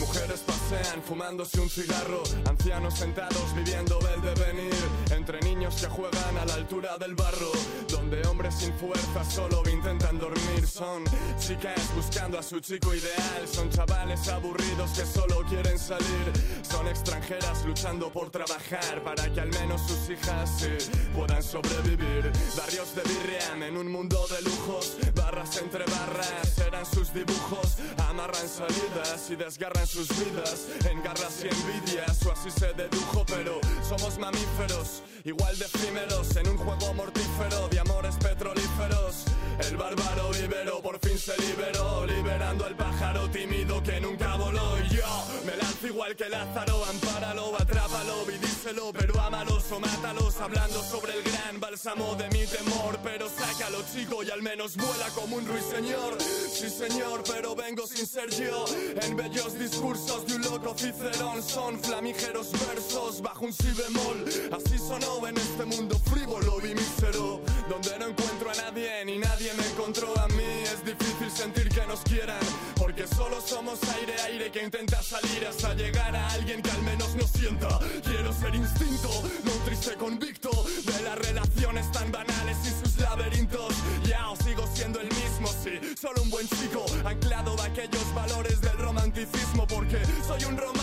Mujeres 0.00 0.40
pasean 0.40 1.02
fumándose 1.02 1.60
un 1.60 1.68
cigarro, 1.68 2.22
ancianos 2.48 2.94
sentados 2.94 3.54
viviendo 3.54 3.98
el 4.14 4.22
devenir. 4.22 4.74
Entre 5.10 5.38
niños 5.40 5.80
que 5.80 5.88
juegan 5.88 6.38
a 6.38 6.46
la 6.46 6.54
altura 6.54 6.96
del 6.96 7.14
barro, 7.14 7.52
donde 7.88 8.26
hombres 8.26 8.54
sin 8.54 8.72
fuerza 8.72 9.22
solo 9.24 9.62
intentan 9.70 10.18
dormir. 10.18 10.66
Son 10.66 11.04
chicas 11.38 11.94
buscando 11.94 12.38
a 12.38 12.42
su 12.42 12.58
chico 12.60 12.94
ideal, 12.94 13.46
son 13.46 13.68
chavales 13.68 14.26
aburridos 14.28 14.90
que 14.92 15.04
solo 15.04 15.42
quieren 15.46 15.78
salir. 15.78 16.32
Son 16.62 16.88
extranjeras 16.88 17.64
luchando 17.66 18.10
por 18.10 18.30
trabajar 18.30 19.04
para 19.04 19.33
que 19.34 19.40
al 19.40 19.50
menos 19.50 19.80
sus 19.80 20.10
hijas 20.10 20.50
sí, 20.58 20.90
puedan 21.14 21.42
sobrevivir. 21.42 22.30
Barrios 22.56 22.94
de 22.94 23.02
Birriam 23.02 23.62
en 23.64 23.76
un 23.76 23.90
mundo 23.90 24.24
de 24.28 24.40
lujos, 24.42 24.96
barras 25.14 25.60
entre 25.60 25.84
barras 25.84 26.58
eran 26.66 26.86
sus 26.86 27.12
dibujos. 27.12 27.78
Amarran 28.08 28.48
salidas 28.48 29.28
y 29.30 29.36
desgarran 29.36 29.86
sus 29.86 30.08
vidas 30.08 30.68
en 30.88 31.02
garras 31.02 31.44
y 31.44 31.48
envidias, 31.48 32.24
o 32.24 32.32
así 32.32 32.50
se 32.50 32.72
dedujo. 32.74 33.24
Pero 33.26 33.60
somos 33.82 34.18
mamíferos, 34.18 35.02
igual 35.24 35.58
de 35.58 35.64
efímeros 35.64 36.36
en 36.36 36.48
un 36.48 36.56
juego 36.56 36.94
mortífero 36.94 37.68
de 37.68 37.80
amores 37.80 38.14
petrolíferos. 38.16 39.24
El 39.68 39.76
bárbaro 39.76 40.30
ibero 40.44 40.80
por 40.80 40.98
fin 41.00 41.18
se 41.18 41.36
liberó, 41.38 42.06
liberando 42.06 42.66
al 42.66 42.76
pájaro 42.76 43.28
tímido 43.30 43.82
que 43.82 44.00
nunca 44.00 44.36
voló. 44.36 44.78
Y 44.84 44.96
yo 44.96 45.26
me 45.44 45.56
lanzo 45.56 45.86
igual 45.88 46.14
que 46.14 46.28
Lázaro, 46.28 46.84
ampáralo, 46.84 47.56
atrápalo, 47.58 48.24
pero 48.72 49.20
ámalos 49.20 49.70
o 49.72 49.78
mátalos, 49.78 50.40
hablando 50.40 50.82
sobre 50.82 51.12
el 51.12 51.22
gran 51.22 51.60
bálsamo 51.60 52.14
de 52.14 52.28
mi 52.30 52.46
temor. 52.46 52.98
Pero 53.02 53.28
sácalo, 53.28 53.82
chico, 53.92 54.22
y 54.22 54.30
al 54.30 54.40
menos 54.40 54.76
vuela 54.76 55.08
como 55.14 55.36
un 55.36 55.46
ruiseñor. 55.46 56.16
Sí, 56.22 56.70
señor, 56.70 57.22
pero 57.26 57.54
vengo 57.54 57.86
sin 57.86 58.06
ser 58.06 58.30
yo. 58.30 58.64
En 59.02 59.16
bellos 59.16 59.58
discursos 59.58 60.26
de 60.26 60.36
un 60.36 60.42
loco 60.42 60.74
cicerón 60.78 61.42
son 61.42 61.78
flamígeros 61.78 62.52
versos 62.66 63.20
bajo 63.20 63.44
un 63.44 63.52
si 63.52 63.70
bemol. 63.70 64.24
Así 64.52 64.78
sonó 64.78 65.26
en 65.28 65.36
este 65.36 65.64
mundo 65.66 65.98
frívolo 66.10 66.58
y 66.64 66.74
mísero, 66.74 67.42
donde 67.68 67.98
no 67.98 68.08
encuentro 68.08 68.50
a 68.50 68.54
nadie 68.54 69.04
ni 69.04 69.18
nadie 69.18 69.52
me 69.54 69.66
encontró 69.66 70.18
a 70.18 70.28
mí. 70.28 70.62
Es 70.64 70.84
difícil 70.84 71.30
sentir 71.30 71.68
que 71.68 71.86
nos 71.86 72.00
quieran, 72.00 72.40
porque 72.76 73.06
solo 73.06 73.40
somos 73.40 73.78
aire, 73.98 74.14
aire 74.22 74.50
que 74.50 74.62
intenta 74.62 75.02
salir 75.02 75.46
hasta 75.46 75.74
llegar 75.74 76.14
a 76.14 76.28
alguien 76.32 76.60
que 76.62 76.70
al 76.70 76.82
menos 76.82 77.14
nos 77.14 77.30
sienta. 77.30 77.78
Quiero 78.04 78.32
ser 78.32 78.54
instinto, 78.54 79.10
no 79.44 79.52
triste 79.64 79.94
convicto 79.94 80.50
de 80.84 81.02
las 81.02 81.18
relaciones 81.18 81.90
tan 81.92 82.10
banales 82.12 82.56
y 82.64 82.84
sus 82.84 82.98
laberintos. 82.98 83.74
Ya 84.06 84.30
os 84.30 84.38
sigo 84.40 84.66
siendo 84.74 85.00
el 85.00 85.08
mismo, 85.08 85.48
sí, 85.62 85.80
solo 86.00 86.22
un 86.22 86.30
buen 86.30 86.48
chico, 86.48 86.84
anclado 87.04 87.56
a 87.60 87.64
aquellos 87.64 88.14
valores 88.14 88.60
del 88.60 88.78
romanticismo, 88.78 89.66
porque 89.66 89.98
soy 90.26 90.44
un 90.44 90.56
romántico. 90.56 90.73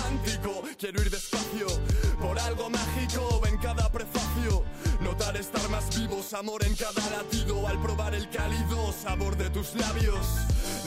Amor 6.33 6.63
en 6.65 6.75
cada 6.75 7.09
latido 7.09 7.67
al 7.67 7.81
probar 7.81 8.15
el 8.15 8.29
cálido 8.29 8.93
sabor 8.93 9.35
de 9.37 9.49
tus 9.49 9.73
labios. 9.75 10.25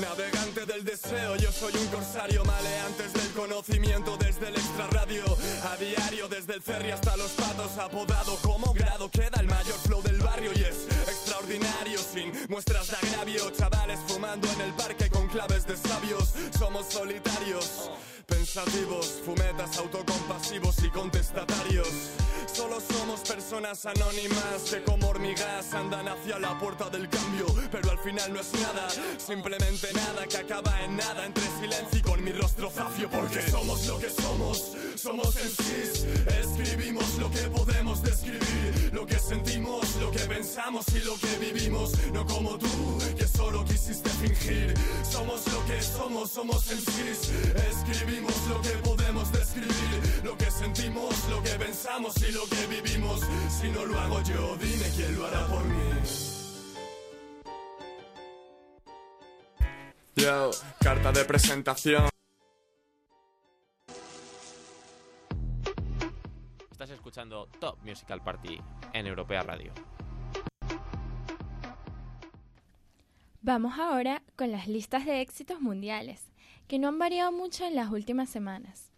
Navegante 0.01 0.65
del 0.65 0.85
deseo, 0.85 1.37
yo 1.37 1.53
soy 1.53 1.75
un 1.77 1.87
corsario 1.89 2.45
maleantes 2.45 3.13
del 3.13 3.31
conocimiento 3.33 4.17
desde 4.17 4.49
el 4.49 4.55
extrarradio. 4.55 5.25
A 5.71 5.77
diario, 5.77 6.29
desde 6.29 6.55
el 6.55 6.63
ferry 6.63 6.91
hasta 6.91 7.17
los 7.17 7.31
patos, 7.33 7.77
apodado 7.79 8.37
como 8.43 8.73
grado, 8.73 9.11
queda 9.11 9.41
el 9.41 9.47
mayor 9.47 9.79
flow 9.87 10.03
del 10.03 10.19
barrio 10.19 10.51
y 10.55 10.61
es 10.61 10.87
extraordinario 11.09 11.99
sin 11.99 12.33
muestras 12.49 12.89
de 12.89 12.97
agravio. 12.97 13.51
Chavales 13.51 14.01
fumando 14.07 14.49
en 14.53 14.61
el 14.63 14.73
parque 14.75 15.11
con 15.11 15.29
claves 15.29 15.67
de 15.67 15.77
sabios, 15.77 16.35
somos 16.59 16.87
solitarios. 16.87 17.91
Pensativos, 18.27 19.21
fumetas 19.25 19.77
autocompasivos 19.77 20.14
personas 23.55 23.87
anónimas 23.87 24.63
que 24.69 24.83
como 24.83 25.09
hormigas 25.09 25.73
andan 25.75 26.09
hacia 26.09 26.41
la 26.41 26.59
puerta 26.59 26.91
del 26.91 27.09
cambio. 27.09 27.47
Pero 27.71 27.93
al 27.93 27.99
final 27.99 28.33
no 28.33 28.41
es 28.41 28.53
nada, 28.55 28.89
simplemente 29.17 29.93
nada 29.95 30.27
que 30.27 30.39
acaba 30.39 30.83
en 30.83 30.97
nada. 30.97 31.25
Entre 31.25 31.45
silencio 31.61 31.99
y 31.99 32.03
con 32.03 32.25
mi 32.25 32.33
rostro 32.33 32.69
zafio. 32.69 33.09
Porque 33.09 33.43
somos 33.43 33.87
lo 33.87 33.99
que 34.01 34.11
somos, 34.11 34.77
somos 35.05 35.37
en. 35.37 35.51
Escribimos 36.41 37.19
lo 37.19 37.31
que 37.31 37.43
podemos 37.51 38.03
describir. 38.03 38.91
Lo 38.93 39.05
que 39.05 39.19
sentimos, 39.19 39.97
lo 39.97 40.11
que 40.11 40.21
pensamos 40.21 40.87
y 40.95 41.01
lo 41.05 41.15
que 41.17 41.33
vivimos. 41.45 41.93
No 42.13 42.25
como 42.25 42.57
tú, 42.57 42.99
que 43.19 43.27
solo 43.27 43.65
quisiste 43.67 44.09
fingir. 44.09 44.75
Somos 45.03 45.47
lo 45.53 45.61
que 45.67 45.83
somos, 45.83 46.31
somos 46.31 46.71
en. 46.71 46.79
Escribimos 47.71 48.35
lo 48.49 48.63
que 48.63 48.71
podemos 48.89 49.31
describir. 49.31 50.23
Lo 50.25 50.39
que 50.39 50.51
sentimos, 50.51 51.13
lo 51.29 51.43
que 51.43 51.51
pensamos 51.51 52.15
y 52.27 52.33
lo 52.33 52.47
que 52.47 52.67
vivimos. 52.67 53.21
Si 53.61 53.69
no 53.69 53.85
lo 53.85 54.01
hago 54.01 54.23
yo, 54.23 54.57
dime 54.57 54.87
quién 54.97 55.19
lo 55.19 55.27
hará 55.27 55.47
por 55.49 55.65
mí. 55.65 55.85
Yo, 60.17 60.51
carta 60.81 61.13
de 61.13 61.25
presentación. 61.27 62.14
Estás 66.85 66.99
escuchando 66.99 67.49
Top 67.61 67.79
Musical 67.83 68.23
Party 68.23 68.61
en 68.93 69.07
Europea 69.07 69.41
Radio. 69.41 69.73
Vamos 73.41 73.79
ahora 73.79 74.23
con 74.37 74.53
las 74.53 74.69
listas 74.69 75.07
de 75.07 75.23
éxitos 75.23 75.63
mundiales, 75.63 76.31
que 76.69 76.79
no 76.79 76.89
han 76.89 76.99
variado 76.99 77.33
mucho 77.33 77.65
en 77.65 77.75
las 77.75 77.91
últimas 77.91 78.29
semanas. 78.29 78.93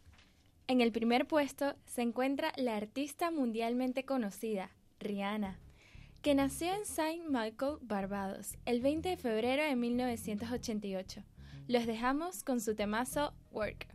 En 0.66 0.80
el 0.80 0.90
primer 0.90 1.28
puesto 1.28 1.76
se 1.84 2.02
encuentra 2.02 2.50
la 2.56 2.76
artista 2.76 3.30
mundialmente 3.30 4.04
conocida, 4.04 4.70
Rihanna, 4.98 5.60
que 6.22 6.34
nació 6.34 6.74
en 6.74 6.86
Saint 6.86 7.28
Michael, 7.28 7.76
Barbados, 7.82 8.56
el 8.64 8.80
20 8.80 9.10
de 9.10 9.16
febrero 9.16 9.62
de 9.62 9.76
1988. 9.76 11.22
Los 11.68 11.86
dejamos 11.86 12.42
con 12.42 12.60
su 12.60 12.74
temazo 12.74 13.32
Work. 13.52 13.86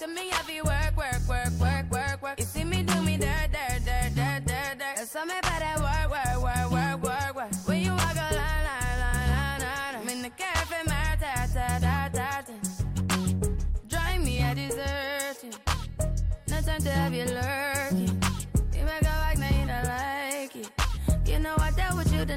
Work, 0.00 0.08
work. 0.08 0.36
You 0.36 0.44
see 0.44 0.52
me 0.52 0.62
work, 0.62 0.96
work, 0.96 1.28
work, 1.28 1.60
work, 1.60 1.90
work, 1.90 2.22
work. 2.22 2.38
You 2.38 2.44
see 2.44 2.64
me 2.64 2.82
do 2.82 3.02
me 3.02 3.16
dirt, 3.16 3.52
dirt, 3.52 3.84
dirt, 3.84 4.14
dirt, 4.14 4.44
dirt, 4.46 4.78
dirt. 4.78 4.96
That's 4.96 5.14
me 5.14 5.34
better 5.42 5.82
work, 5.82 6.10
work, 6.10 6.42
work, 6.42 6.70
work, 6.70 7.02
work, 7.02 7.36
work. 7.36 7.54
When 7.66 7.82
you 7.82 7.90
walk 7.90 8.16
a 8.16 8.34
line, 8.34 8.64
line, 8.68 8.98
line, 9.00 9.30
line, 9.30 9.60
line. 9.60 9.94
I'm 10.00 10.08
in 10.08 10.22
the 10.22 10.30
cafe, 10.30 10.76
my 10.86 11.16
ta, 11.20 11.46
ta, 11.54 11.78
ta, 11.80 12.10
ta, 12.12 12.42
ta. 12.46 12.54
Drive 13.88 14.22
me 14.22 14.40
a 14.42 14.54
deserting. 14.54 15.54
No 16.48 16.60
time 16.60 16.82
to 16.82 16.90
have 16.90 17.14
you 17.14 17.24
lurking. 17.24 18.22
You 18.74 18.84
make 18.84 19.02
a 19.02 19.14
like, 19.24 19.38
now 19.38 19.48
you 19.48 19.66
don't 19.66 19.84
like 19.84 20.56
it. 20.56 20.70
You 21.26 21.38
know 21.40 21.54
I 21.58 21.70
dealt 21.72 21.96
with 21.96 22.12
you 22.12 22.24
the 22.24 22.36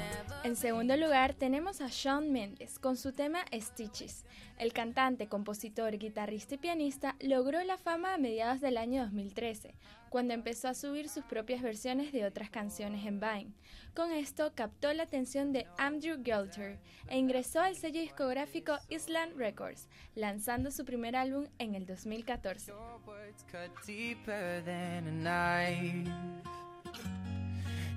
En 0.43 0.55
segundo 0.55 0.97
lugar 0.97 1.35
tenemos 1.35 1.81
a 1.81 1.87
Shawn 1.87 2.31
Mendes 2.31 2.79
con 2.79 2.97
su 2.97 3.13
tema 3.13 3.45
Stitches. 3.53 4.25
El 4.57 4.73
cantante, 4.73 5.27
compositor, 5.27 5.95
guitarrista 5.99 6.55
y 6.55 6.57
pianista 6.57 7.15
logró 7.19 7.63
la 7.63 7.77
fama 7.77 8.15
a 8.15 8.17
mediados 8.17 8.59
del 8.59 8.77
año 8.77 9.03
2013, 9.03 9.75
cuando 10.09 10.33
empezó 10.33 10.67
a 10.67 10.73
subir 10.73 11.09
sus 11.09 11.23
propias 11.25 11.61
versiones 11.61 12.11
de 12.11 12.25
otras 12.25 12.49
canciones 12.49 13.05
en 13.05 13.19
Vine. 13.19 13.53
Con 13.93 14.11
esto 14.11 14.51
captó 14.55 14.91
la 14.93 15.03
atención 15.03 15.53
de 15.53 15.67
Andrew 15.77 16.17
Gelter 16.23 16.79
e 17.07 17.19
ingresó 17.19 17.59
al 17.59 17.75
sello 17.75 18.01
discográfico 18.01 18.79
Island 18.89 19.37
Records, 19.37 19.89
lanzando 20.15 20.71
su 20.71 20.85
primer 20.85 21.15
álbum 21.15 21.45
en 21.59 21.75
el 21.75 21.85
2014. 21.85 22.73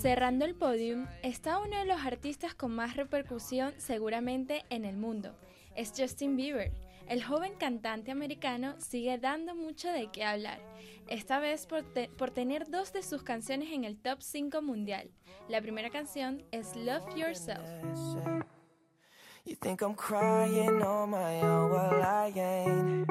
Cerrando 0.00 0.44
el 0.44 0.54
podium 0.54 1.06
está 1.22 1.58
uno 1.58 1.78
de 1.78 1.84
los 1.84 2.00
artistas 2.04 2.54
con 2.54 2.72
más 2.72 2.96
repercusión 2.96 3.72
seguramente 3.78 4.64
en 4.70 4.84
el 4.84 4.96
mundo. 4.96 5.34
Es 5.74 5.92
Justin 5.96 6.36
Bieber. 6.36 6.89
El 7.10 7.24
joven 7.24 7.54
cantante 7.58 8.12
americano 8.12 8.76
sigue 8.78 9.18
dando 9.18 9.56
mucho 9.56 9.88
de 9.90 10.08
qué 10.12 10.22
hablar, 10.24 10.60
esta 11.08 11.40
vez 11.40 11.66
por, 11.66 11.82
te- 11.82 12.08
por 12.08 12.30
tener 12.30 12.70
dos 12.70 12.92
de 12.92 13.02
sus 13.02 13.24
canciones 13.24 13.70
en 13.72 13.82
el 13.82 13.96
top 14.00 14.20
5 14.22 14.62
mundial. 14.62 15.10
La 15.48 15.60
primera 15.60 15.90
canción 15.90 16.44
es 16.52 16.76
Love 16.76 17.16
Yourself. 17.16 17.68
You 19.44 19.56
think 19.56 19.80
I'm 19.82 19.94
crying 19.96 20.80
on 20.82 21.10
my 21.10 21.40
own, 21.42 21.72
well 21.72 22.00
I 22.00 22.32
ain't. 22.38 23.08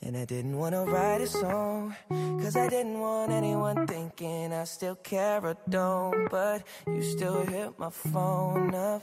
And 0.00 0.16
I 0.16 0.24
didn't 0.24 0.56
wanna 0.56 0.84
write 0.86 1.20
a 1.22 1.26
song, 1.26 1.94
cause 2.08 2.56
I 2.56 2.68
didn't 2.68 2.98
want 2.98 3.30
anyone 3.30 3.86
thinking 3.86 4.54
I 4.54 4.64
still 4.64 4.96
care 4.96 5.44
or 5.44 5.56
don't. 5.68 6.30
But 6.30 6.62
you 6.86 7.02
still 7.02 7.44
hit 7.44 7.78
my 7.78 7.90
phone 7.90 8.74
up. 8.74 9.02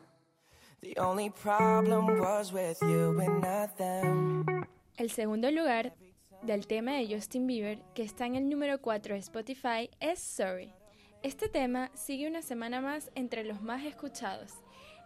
El 4.97 5.11
segundo 5.11 5.51
lugar 5.51 5.93
del 6.41 6.65
tema 6.65 6.93
de 6.93 7.07
Justin 7.13 7.45
Bieber, 7.45 7.83
que 7.93 8.01
está 8.01 8.25
en 8.25 8.35
el 8.35 8.49
número 8.49 8.81
4 8.81 9.13
de 9.13 9.19
Spotify, 9.19 9.91
es 9.99 10.19
Sorry. 10.19 10.73
Este 11.21 11.49
tema 11.49 11.91
sigue 11.93 12.27
una 12.27 12.41
semana 12.41 12.81
más 12.81 13.11
entre 13.13 13.43
los 13.43 13.61
más 13.61 13.85
escuchados 13.85 14.53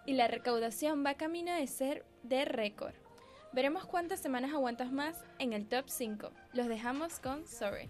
y 0.05 0.13
la 0.13 0.29
recaudación 0.29 1.05
va 1.05 1.15
camino 1.15 1.53
de 1.53 1.67
ser 1.67 2.05
de 2.24 2.46
récord. 2.46 2.94
Veremos 3.51 3.86
cuántas 3.86 4.22
semanas 4.22 4.53
aguantas 4.53 4.94
más 4.94 5.25
en 5.39 5.51
el 5.51 5.67
top 5.67 5.89
5. 5.89 6.32
Los 6.53 6.67
dejamos 6.67 7.20
con 7.20 7.46
Sorry. 7.46 7.89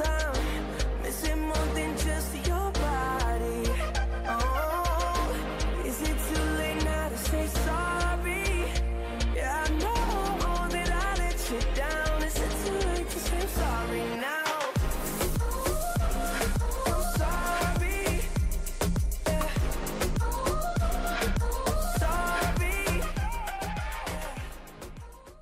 Cause 0.00 0.49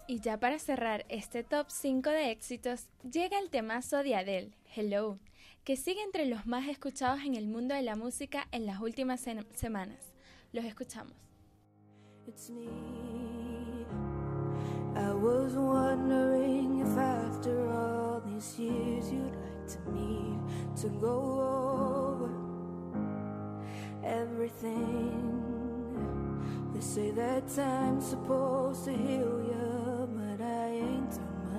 Y 0.09 0.21
ya 0.21 0.41
para 0.41 0.59
cerrar 0.59 1.05
este 1.11 1.45
top 1.45 1.67
5 1.69 2.09
de 2.11 2.31
éxitos, 2.31 2.87
llega 3.11 3.39
el 3.39 3.51
temazo 3.51 4.03
de 4.03 4.15
Adele, 4.17 4.53
Hello, 4.75 5.19
que 5.65 5.77
sigue 5.77 6.03
entre 6.03 6.25
los 6.25 6.47
más 6.47 6.67
escuchados 6.67 7.21
en 7.25 7.35
el 7.35 7.47
mundo 7.47 7.75
de 7.75 7.83
la 7.83 7.95
música 7.95 8.49
en 8.51 8.65
las 8.65 8.81
últimas 8.81 9.21
se- 9.21 9.45
semanas. 9.55 9.99
Los 10.53 10.65
escuchamos. 10.65 11.13
It's 12.27 12.49
me. 12.51 12.69
I 14.97 15.13
was 15.13 15.55
wondering 15.55 16.81
if 16.81 16.97
after 16.99 17.69
all 17.71 18.21
these 18.23 18.59
years 18.59 19.13
you'd 19.13 19.35
like 19.37 19.67
to 19.69 19.79
meet 19.91 20.41
to 20.81 20.89
go 20.89 22.19
over 22.19 22.31
everything. 24.03 25.35
They 26.75 26.81
say 26.81 27.11
that 27.13 27.47
time's 27.55 28.07
supposed 28.07 28.85
to 28.87 28.93
heal 28.93 29.43
you, 29.43 29.68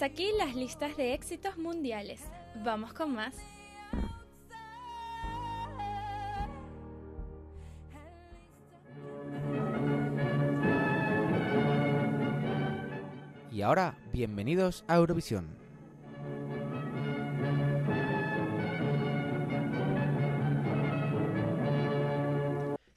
Hasta 0.00 0.14
aquí 0.14 0.30
las 0.38 0.54
listas 0.54 0.96
de 0.96 1.12
éxitos 1.12 1.58
mundiales. 1.58 2.22
Vamos 2.64 2.94
con 2.94 3.12
más. 3.12 3.34
Y 13.52 13.60
ahora, 13.60 13.94
bienvenidos 14.12 14.84
a 14.88 14.96
Eurovisión. 14.96 15.56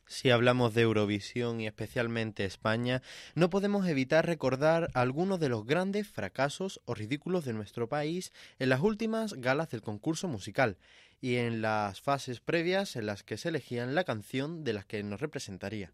Si 0.05 0.29
hablamos 0.29 0.73
de 0.73 0.83
Eurovisión 0.83 1.59
y 1.59 1.67
especialmente 1.67 2.45
España, 2.45 3.01
no 3.35 3.49
podemos 3.49 3.87
evitar 3.87 4.25
recordar 4.25 4.89
algunos 4.93 5.39
de 5.39 5.49
los 5.49 5.65
grandes 5.65 6.07
fracasos 6.07 6.81
o 6.85 6.93
ridículos 6.93 7.45
de 7.45 7.53
nuestro 7.53 7.89
país 7.89 8.31
en 8.59 8.69
las 8.69 8.81
últimas 8.81 9.33
galas 9.33 9.69
del 9.69 9.81
concurso 9.81 10.27
musical 10.27 10.77
y 11.19 11.35
en 11.35 11.61
las 11.61 12.01
fases 12.01 12.39
previas 12.39 12.95
en 12.95 13.05
las 13.05 13.23
que 13.23 13.37
se 13.37 13.49
elegían 13.49 13.95
la 13.95 14.03
canción 14.03 14.63
de 14.63 14.73
las 14.73 14.85
que 14.85 15.03
nos 15.03 15.19
representaría. 15.19 15.91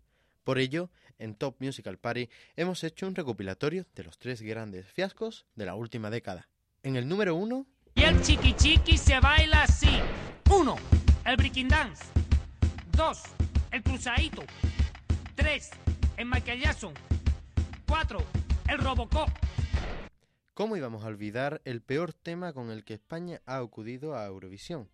Por 0.49 0.57
ello, 0.57 0.89
en 1.19 1.35
Top 1.35 1.57
Musical 1.59 1.99
Party 1.99 2.27
hemos 2.55 2.83
hecho 2.83 3.05
un 3.05 3.13
recopilatorio 3.13 3.85
de 3.93 4.03
los 4.03 4.17
tres 4.17 4.41
grandes 4.41 4.91
fiascos 4.91 5.45
de 5.53 5.67
la 5.67 5.75
última 5.75 6.09
década. 6.09 6.49
En 6.81 6.95
el 6.95 7.07
número 7.07 7.35
uno, 7.35 7.67
Y 7.93 8.01
el 8.01 8.19
chiqui 8.23 8.55
chiqui 8.55 8.97
se 8.97 9.19
baila 9.19 9.61
así. 9.61 9.99
Uno, 10.49 10.77
el 11.23 11.37
breaking 11.37 11.67
dance. 11.67 12.03
Dos, 12.97 13.21
el 13.69 13.83
cruzadito. 13.83 14.41
Tres, 15.35 15.69
el 16.17 16.25
Michael 16.25 16.61
Jackson. 16.61 16.95
Cuatro, 17.87 18.17
el 18.67 18.79
Robocop. 18.79 19.29
¿Cómo 20.55 20.75
íbamos 20.75 21.03
a 21.03 21.09
olvidar 21.09 21.61
el 21.63 21.83
peor 21.83 22.11
tema 22.11 22.53
con 22.53 22.71
el 22.71 22.83
que 22.83 22.95
España 22.95 23.39
ha 23.45 23.57
acudido 23.57 24.15
a 24.15 24.25
Eurovisión? 24.25 24.89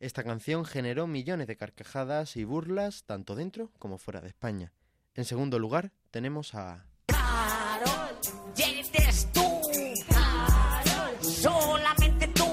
Esta 0.00 0.24
canción 0.24 0.64
generó 0.64 1.06
millones 1.06 1.46
de 1.46 1.58
carcajadas 1.58 2.38
y 2.38 2.44
burlas 2.44 3.04
tanto 3.04 3.34
dentro 3.34 3.70
como 3.78 3.98
fuera 3.98 4.22
de 4.22 4.28
España. 4.28 4.72
En 5.16 5.24
segundo 5.24 5.60
lugar, 5.60 5.92
tenemos 6.10 6.56
a 6.56 6.86
Carol, 7.06 8.18
eres 8.58 9.32
tú. 9.32 9.60
Carol, 10.08 11.22
solamente 11.22 12.26
tú. 12.28 12.44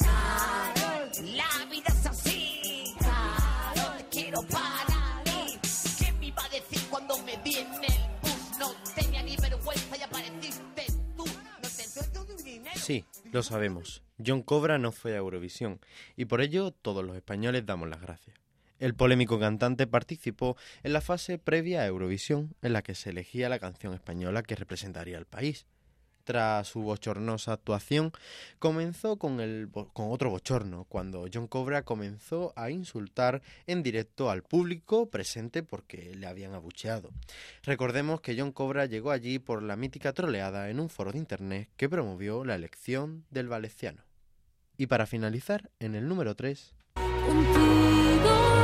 Carol, 0.00 1.10
la 1.34 1.64
vida 1.70 1.86
es 1.88 2.06
así. 2.06 2.94
Carol, 3.00 4.04
quiero 4.10 4.42
para 4.42 5.22
mí. 5.24 5.58
¿Qué 5.98 6.12
me 6.12 6.26
iba 6.26 6.44
a 6.44 6.48
decir 6.50 6.80
cuando 6.90 7.16
me 7.22 7.38
vi 7.38 7.56
en 7.56 7.72
el 7.72 8.20
bus? 8.20 8.58
No 8.58 8.74
tenía 8.94 9.22
ni 9.22 9.36
vergüenza 9.38 9.96
y 9.96 10.02
apareciste 10.02 10.86
tú. 11.16 11.24
No 11.24 12.34
te 12.34 12.34
ni 12.36 12.42
dinero. 12.42 12.78
Sí, 12.78 13.06
lo 13.32 13.42
sabemos. 13.42 14.02
John 14.24 14.42
Cobra 14.42 14.76
no 14.76 14.92
fue 14.92 15.14
a 15.14 15.18
Eurovisión 15.18 15.80
y 16.16 16.26
por 16.26 16.42
ello 16.42 16.70
todos 16.70 17.02
los 17.02 17.16
españoles 17.16 17.64
damos 17.64 17.88
las 17.88 18.02
gracias. 18.02 18.43
El 18.80 18.94
polémico 18.94 19.38
cantante 19.38 19.86
participó 19.86 20.56
en 20.82 20.92
la 20.92 21.00
fase 21.00 21.38
previa 21.38 21.82
a 21.82 21.86
Eurovisión 21.86 22.54
en 22.62 22.72
la 22.72 22.82
que 22.82 22.94
se 22.94 23.10
elegía 23.10 23.48
la 23.48 23.58
canción 23.58 23.94
española 23.94 24.42
que 24.42 24.56
representaría 24.56 25.16
al 25.16 25.26
país. 25.26 25.66
Tras 26.24 26.68
su 26.68 26.80
bochornosa 26.80 27.52
actuación, 27.52 28.10
comenzó 28.58 29.18
con, 29.18 29.38
otro 29.94 30.30
bochorno, 30.30 30.86
cuando 30.88 31.26
John 31.32 31.46
Cobra 31.46 31.82
comenzó 31.82 32.54
a 32.56 32.70
insultar 32.70 33.42
en 33.66 33.82
directo 33.82 34.30
al 34.30 34.42
público 34.42 35.10
presente 35.10 35.62
porque 35.62 36.14
le 36.14 36.26
habían 36.26 36.54
abucheado. 36.54 37.10
Recordemos 37.62 38.22
que 38.22 38.36
John 38.38 38.52
Cobra 38.52 38.86
llegó 38.86 39.10
allí 39.10 39.38
por 39.38 39.62
la 39.62 39.76
mítica 39.76 40.14
troleada 40.14 40.70
en 40.70 40.80
un 40.80 40.88
foro 40.88 41.12
de 41.12 41.18
internet 41.18 41.68
que 41.76 41.90
promovió 41.90 42.42
la 42.44 42.54
elección 42.54 43.26
del 43.30 43.48
valenciano. 43.48 44.02
Y 44.78 44.86
para 44.86 45.06
finalizar, 45.06 45.70
en 45.78 45.94
el 45.94 46.08
número 46.08 46.34
3, 46.34 46.74
Mi 47.34 48.63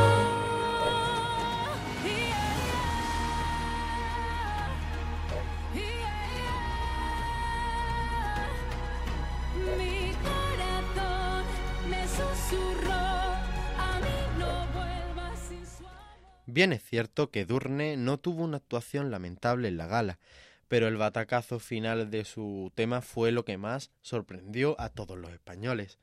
Bien 16.53 16.73
es 16.73 16.83
cierto 16.83 17.31
que 17.31 17.45
Durne 17.45 17.97
no 17.97 18.19
tuvo 18.19 18.43
una 18.43 18.57
actuación 18.57 19.13
lamentable 19.13 19.69
en 19.69 19.77
la 19.77 19.87
gala, 19.87 20.19
pero 20.67 20.89
el 20.89 20.97
batacazo 20.97 21.61
final 21.61 22.11
de 22.11 22.25
su 22.25 22.73
tema 22.75 23.03
fue 23.03 23.31
lo 23.31 23.45
que 23.45 23.57
más 23.57 23.93
sorprendió 24.01 24.75
a 24.81 24.89
todos 24.89 25.17
los 25.17 25.31
españoles. 25.31 26.01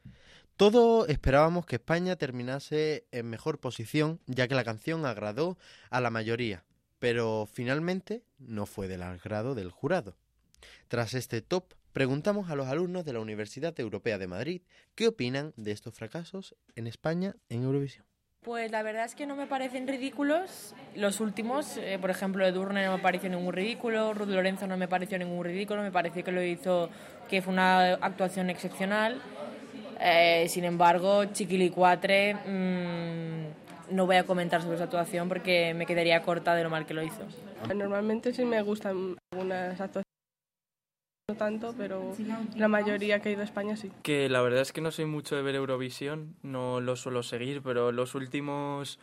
Todos 0.56 1.10
esperábamos 1.10 1.66
que 1.66 1.76
España 1.76 2.16
terminase 2.16 3.06
en 3.12 3.30
mejor 3.30 3.60
posición, 3.60 4.22
ya 4.26 4.48
que 4.48 4.56
la 4.56 4.64
canción 4.64 5.06
agradó 5.06 5.58
a 5.90 6.00
la 6.00 6.12
mayoría, 6.12 6.64
pero 6.98 7.46
finalmente 7.52 8.24
no 8.40 8.66
fue 8.66 8.88
del 8.88 9.04
agrado 9.04 9.54
del 9.54 9.70
jurado. 9.70 10.16
Tras 10.88 11.14
este 11.14 11.42
top, 11.42 11.74
preguntamos 11.92 12.50
a 12.50 12.56
los 12.56 12.68
alumnos 12.68 13.04
de 13.04 13.12
la 13.12 13.20
Universidad 13.20 13.78
Europea 13.82 14.18
de 14.18 14.28
Madrid 14.28 14.62
qué 14.96 15.10
opinan 15.10 15.52
de 15.58 15.74
estos 15.74 15.94
fracasos 15.94 16.56
en 16.78 16.88
España 16.88 17.36
en 17.50 17.64
Eurovisión. 17.64 18.06
Pues 18.48 18.72
la 18.72 18.82
verdad 18.82 19.04
es 19.04 19.14
que 19.14 19.26
no 19.26 19.36
me 19.36 19.46
parecen 19.46 19.90
ridículos. 19.90 20.74
Los 20.96 21.20
últimos, 21.20 21.76
eh, 21.76 21.98
por 22.00 22.10
ejemplo, 22.10 22.46
Edurne 22.48 22.86
no 22.86 22.96
me 22.96 23.04
pareció 23.04 23.30
ningún 23.30 23.52
ridículo, 23.52 24.14
Ruth 24.14 24.30
Lorenzo 24.30 24.68
no 24.68 24.78
me 24.78 24.88
pareció 24.88 25.20
ningún 25.20 25.44
ridículo, 25.44 25.82
me 25.82 25.92
pareció 25.92 26.24
que 26.24 26.32
lo 26.32 26.42
hizo, 26.42 26.90
que 27.30 27.42
fue 27.42 27.52
una 27.52 27.96
actuación 27.96 28.50
excepcional. 28.50 29.22
Eh, 30.00 30.46
sin 30.48 30.64
embargo, 30.64 31.26
Chiquilicuatre, 31.26 32.36
mm, 32.36 33.94
no 33.94 34.06
voy 34.06 34.16
a 34.16 34.24
comentar 34.24 34.62
sobre 34.62 34.78
su 34.78 34.84
actuación 34.84 35.28
porque 35.28 35.74
me 35.74 35.86
quedaría 35.86 36.22
corta 36.22 36.56
de 36.56 36.64
lo 36.64 36.70
mal 36.70 36.86
que 36.86 36.94
lo 36.94 37.04
hizo. 37.04 37.24
Normalmente 37.76 38.32
sí 38.32 38.46
me 38.46 38.62
gustan 38.62 39.18
algunas 39.34 39.72
actuaciones, 39.82 40.08
no 41.30 41.36
tanto, 41.36 41.76
pero 41.78 42.16
la 42.56 42.70
mayoría 42.70 43.20
que 43.20 43.28
ha 43.28 43.32
ido 43.34 43.42
a 43.42 43.44
España 43.44 43.76
sí. 43.76 43.92
Que 44.02 44.30
la 44.30 44.42
verdad 44.42 44.62
es 44.62 44.72
que 44.72 44.80
no 44.80 44.92
soy 44.92 45.04
mucho 45.04 45.36
de 45.36 45.42
ver 45.42 45.56
Eurovisión, 45.56 46.38
no 46.42 46.80
lo 46.80 46.96
suelo 46.96 47.22
seguir, 47.22 47.62
pero 47.62 47.92
los 47.92 48.16
últimos 48.16 48.98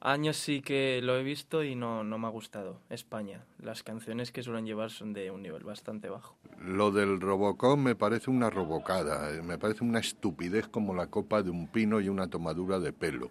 años 0.00 0.36
sí 0.36 0.60
que 0.60 0.98
lo 1.04 1.16
he 1.16 1.22
visto 1.22 1.62
y 1.62 1.76
no, 1.76 2.02
no 2.02 2.18
me 2.18 2.26
ha 2.26 2.30
gustado. 2.30 2.80
España, 2.90 3.44
las 3.60 3.84
canciones 3.84 4.32
que 4.32 4.42
suelen 4.42 4.66
llevar 4.66 4.90
son 4.90 5.12
de 5.12 5.30
un 5.30 5.40
nivel 5.40 5.62
bastante 5.62 6.08
bajo. 6.08 6.36
Lo 6.60 6.90
del 6.90 7.20
Robocop 7.20 7.78
me 7.78 7.94
parece 7.94 8.28
una 8.28 8.50
robocada, 8.50 9.30
eh, 9.30 9.40
me 9.40 9.56
parece 9.56 9.84
una 9.84 10.00
estupidez 10.00 10.66
como 10.66 10.96
la 10.96 11.06
copa 11.06 11.44
de 11.44 11.50
un 11.50 11.68
pino 11.68 12.00
y 12.00 12.08
una 12.08 12.26
tomadura 12.26 12.80
de 12.80 12.92
pelo. 12.92 13.30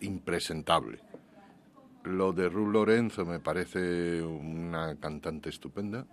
Impresentable. 0.00 0.98
Lo 2.02 2.32
de 2.32 2.48
Ruth 2.48 2.72
Lorenzo 2.72 3.24
me 3.24 3.38
parece 3.38 4.20
una 4.20 4.96
cantante 4.96 5.48
estupenda, 5.48 6.06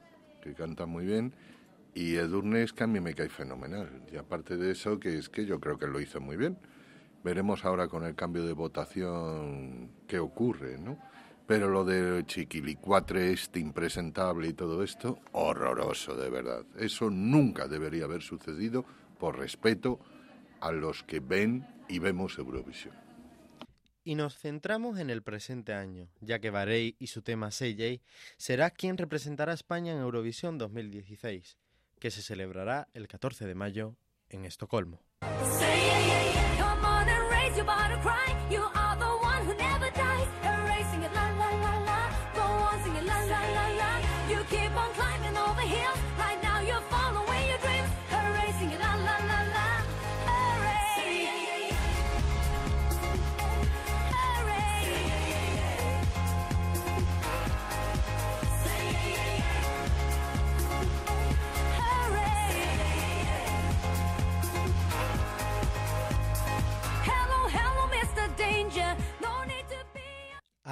que 0.43 0.54
canta 0.54 0.86
muy 0.86 1.06
bien, 1.06 1.34
y 1.95 2.17
Edurne 2.17 2.62
es 2.62 2.73
que 2.73 2.84
a 2.84 2.88
mí 2.88 2.99
me 2.99 3.15
cae 3.15 3.29
fenomenal. 3.29 4.03
Y 4.12 4.17
aparte 4.17 4.58
de 4.58 4.71
eso, 4.71 4.99
que 4.99 5.17
es 5.17 5.29
que 5.29 5.45
yo 5.45 5.62
creo 5.62 5.79
que 5.79 5.88
lo 5.88 6.01
hizo 6.01 6.19
muy 6.19 6.36
bien. 6.36 6.60
Veremos 7.23 7.63
ahora 7.63 7.88
con 7.88 8.03
el 8.03 8.15
cambio 8.15 8.45
de 8.45 8.51
votación 8.51 9.89
qué 10.05 10.19
ocurre, 10.19 10.77
¿no? 10.77 10.99
Pero 11.47 11.69
lo 11.69 11.86
de 11.86 12.25
Chiquilicuatre, 12.25 13.31
este 13.31 13.62
impresentable 13.62 14.49
y 14.49 14.53
todo 14.53 14.84
esto, 14.84 15.19
horroroso, 15.31 16.15
de 16.15 16.29
verdad. 16.29 16.65
Eso 16.77 17.10
nunca 17.10 17.67
debería 17.67 18.03
haber 18.03 18.21
sucedido 18.21 18.84
por 19.17 19.39
respeto 19.39 19.99
a 20.60 20.73
los 20.73 21.03
que 21.03 21.21
ven 21.21 21.65
y 21.88 21.99
vemos 21.99 22.38
Eurovisión. 22.38 22.93
Y 24.03 24.15
nos 24.15 24.38
centramos 24.38 24.99
en 24.99 25.10
el 25.10 25.23
presente 25.23 25.73
año, 25.73 26.10
ya 26.19 26.39
que 26.39 26.49
Barey 26.49 26.95
y 26.99 27.08
su 27.08 27.21
tema 27.21 27.49
CJ 27.51 28.01
será 28.38 28.69
quien 28.69 28.97
representará 28.97 29.53
a 29.53 29.55
España 29.55 29.93
en 29.93 29.99
Eurovisión 29.99 30.58
2016, 30.58 31.58
que 32.06 32.12
se 32.12 32.22
celebrará 32.22 32.88
el 32.94 33.08
14 33.08 33.48
de 33.48 33.56
mayo 33.56 33.96
en 34.30 34.46
Estocolmo. 34.46 35.02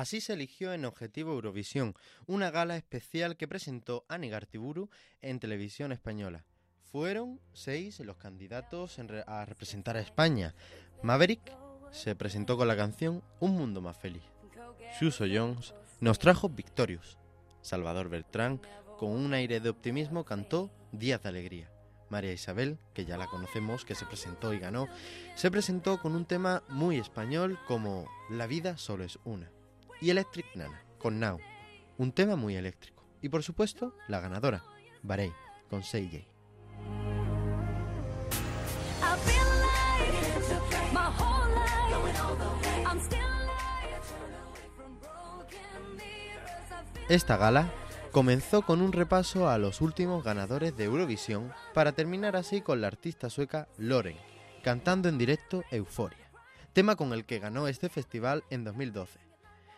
Así 0.03 0.19
se 0.19 0.33
eligió 0.33 0.73
en 0.73 0.83
Objetivo 0.83 1.31
Eurovisión, 1.31 1.95
una 2.27 2.51
gala 2.51 2.75
especial 2.75 3.37
que 3.37 3.47
presentó 3.47 4.03
Ani 4.09 4.27
Gartiburu 4.27 4.89
en 5.21 5.39
televisión 5.39 5.93
española. 5.93 6.43
Fueron 6.91 7.39
seis 7.53 8.01
los 8.01 8.17
candidatos 8.17 8.99
a 8.99 9.45
representar 9.45 9.95
a 9.95 10.01
España. 10.01 10.55
Maverick 11.03 11.55
se 11.91 12.17
presentó 12.17 12.57
con 12.57 12.67
la 12.67 12.75
canción 12.75 13.23
Un 13.39 13.51
Mundo 13.51 13.79
Más 13.79 13.95
Feliz. 13.95 14.23
Suso 14.99 15.23
Jones 15.23 15.73
nos 16.01 16.19
trajo 16.19 16.49
Victorious. 16.49 17.17
Salvador 17.61 18.09
Beltrán, 18.09 18.59
con 18.97 19.09
un 19.09 19.33
aire 19.33 19.61
de 19.61 19.69
optimismo, 19.69 20.25
cantó 20.25 20.69
Días 20.91 21.23
de 21.23 21.29
Alegría. 21.29 21.71
María 22.09 22.33
Isabel, 22.33 22.77
que 22.93 23.05
ya 23.05 23.17
la 23.17 23.27
conocemos, 23.27 23.85
que 23.85 23.95
se 23.95 24.05
presentó 24.05 24.53
y 24.53 24.59
ganó, 24.59 24.89
se 25.35 25.49
presentó 25.49 26.01
con 26.01 26.13
un 26.13 26.25
tema 26.25 26.61
muy 26.67 26.97
español 26.97 27.57
como 27.69 28.05
La 28.29 28.47
vida 28.47 28.75
solo 28.75 29.05
es 29.05 29.17
una. 29.23 29.49
Y 30.03 30.09
Electric 30.09 30.53
Nana, 30.55 30.83
con 30.97 31.17
Now, 31.17 31.39
un 31.97 32.11
tema 32.11 32.35
muy 32.35 32.57
eléctrico. 32.57 33.07
Y 33.21 33.29
por 33.29 33.41
supuesto, 33.41 33.95
la 34.09 34.19
ganadora, 34.19 34.61
Barei, 35.01 35.31
con 35.69 35.81
6J. 35.81 36.15
I 36.17 36.25
feel 39.23 39.45
like 39.61 40.91
my 40.91 41.07
whole 41.07 41.47
life 41.55 42.85
I'm 42.85 42.99
still 42.99 43.21
alive. 43.21 44.03
From 44.75 44.99
broken 44.99 45.95
mirrors, 45.95 46.69
I 46.69 46.83
feel 46.93 47.05
Esta 47.07 47.37
gala 47.37 47.71
comenzó 48.11 48.63
con 48.63 48.81
un 48.81 48.91
repaso 48.91 49.47
a 49.47 49.57
los 49.57 49.79
últimos 49.79 50.21
ganadores 50.21 50.75
de 50.75 50.83
Eurovisión 50.83 51.53
para 51.73 51.93
terminar 51.93 52.35
así 52.35 52.59
con 52.59 52.81
la 52.81 52.87
artista 52.87 53.29
sueca 53.29 53.69
Loren, 53.77 54.17
cantando 54.63 55.07
en 55.07 55.17
directo 55.17 55.63
Euforia, 55.71 56.29
tema 56.73 56.97
con 56.97 57.13
el 57.13 57.23
que 57.23 57.39
ganó 57.39 57.69
este 57.69 57.87
festival 57.87 58.43
en 58.49 58.65
2012. 58.65 59.32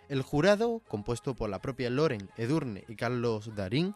El 0.10 0.22
jurado, 0.22 0.82
compuesto 0.88 1.36
por 1.36 1.50
la 1.50 1.60
propia 1.60 1.90
Loren, 1.90 2.30
Edurne 2.38 2.84
y 2.88 2.96
Carlos 2.96 3.56
Darín, 3.56 3.96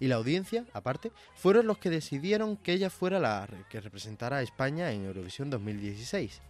y 0.00 0.08
la 0.08 0.16
audiencia, 0.16 0.64
aparte, 0.72 1.12
fueron 1.34 1.66
los 1.66 1.78
que 1.78 1.90
decidieron 1.90 2.56
que 2.56 2.72
ella 2.72 2.90
fuera 2.90 3.20
la 3.20 3.48
que 3.70 3.80
representara 3.80 4.38
a 4.38 4.42
España 4.42 4.90
en 4.92 5.04
Eurovisión 5.04 5.50
2016. 5.50 6.42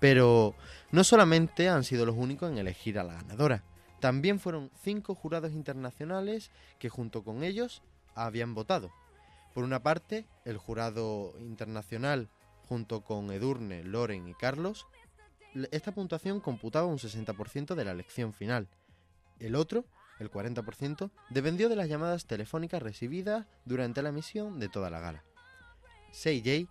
Pero 0.00 0.54
no 0.90 1.04
solamente 1.04 1.68
han 1.68 1.84
sido 1.84 2.06
los 2.06 2.16
únicos 2.16 2.50
en 2.50 2.58
elegir 2.58 2.98
a 2.98 3.04
la 3.04 3.14
ganadora, 3.14 3.62
también 4.00 4.40
fueron 4.40 4.70
cinco 4.82 5.14
jurados 5.14 5.52
internacionales 5.52 6.50
que 6.78 6.88
junto 6.88 7.24
con 7.24 7.42
ellos 7.42 7.82
habían 8.14 8.54
votado. 8.54 8.90
Por 9.54 9.64
una 9.64 9.82
parte, 9.82 10.26
el 10.44 10.58
jurado 10.58 11.34
internacional 11.40 12.28
junto 12.68 13.02
con 13.02 13.30
Edurne, 13.30 13.84
Loren 13.84 14.28
y 14.28 14.34
Carlos, 14.34 14.86
esta 15.70 15.92
puntuación 15.92 16.40
computaba 16.40 16.86
un 16.86 16.98
60% 16.98 17.74
de 17.74 17.84
la 17.84 17.92
elección 17.92 18.32
final. 18.32 18.68
El 19.38 19.54
otro, 19.54 19.84
el 20.18 20.30
40%, 20.30 21.10
dependió 21.30 21.68
de 21.68 21.76
las 21.76 21.88
llamadas 21.88 22.26
telefónicas 22.26 22.82
recibidas 22.82 23.46
durante 23.64 24.02
la 24.02 24.10
emisión 24.10 24.58
de 24.58 24.68
toda 24.68 24.90
la 24.90 25.00
gala. 25.00 25.24
6J 26.12 26.68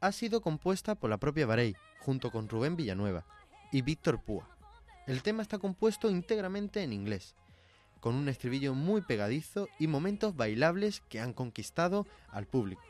ha 0.00 0.12
sido 0.12 0.40
compuesta 0.40 0.94
por 0.94 1.10
la 1.10 1.18
propia 1.18 1.46
Barei, 1.46 1.76
junto 2.00 2.30
con 2.30 2.48
Rubén 2.48 2.76
Villanueva 2.76 3.24
y 3.70 3.82
Víctor 3.82 4.22
Púa. 4.22 4.48
El 5.06 5.22
tema 5.22 5.42
está 5.42 5.58
compuesto 5.58 6.10
íntegramente 6.10 6.82
en 6.82 6.92
inglés, 6.92 7.34
con 8.00 8.14
un 8.14 8.28
estribillo 8.28 8.74
muy 8.74 9.02
pegadizo 9.02 9.68
y 9.78 9.86
momentos 9.86 10.36
bailables 10.36 11.02
que 11.08 11.20
han 11.20 11.32
conquistado 11.32 12.06
al 12.28 12.46
público. 12.46 12.82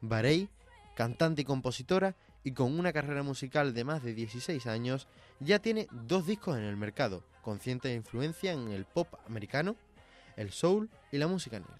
Barei, 0.00 0.48
cantante 0.94 1.42
y 1.42 1.44
compositora, 1.44 2.16
y 2.46 2.52
con 2.52 2.78
una 2.78 2.92
carrera 2.92 3.24
musical 3.24 3.74
de 3.74 3.82
más 3.82 4.04
de 4.04 4.14
16 4.14 4.68
años, 4.68 5.08
ya 5.40 5.58
tiene 5.58 5.88
dos 5.90 6.28
discos 6.28 6.56
en 6.56 6.62
el 6.62 6.76
mercado, 6.76 7.24
con 7.42 7.58
cierta 7.58 7.92
influencia 7.92 8.52
en 8.52 8.68
el 8.68 8.84
pop 8.84 9.12
americano, 9.26 9.74
el 10.36 10.52
soul 10.52 10.88
y 11.10 11.18
la 11.18 11.26
música 11.26 11.58
negra. 11.58 11.76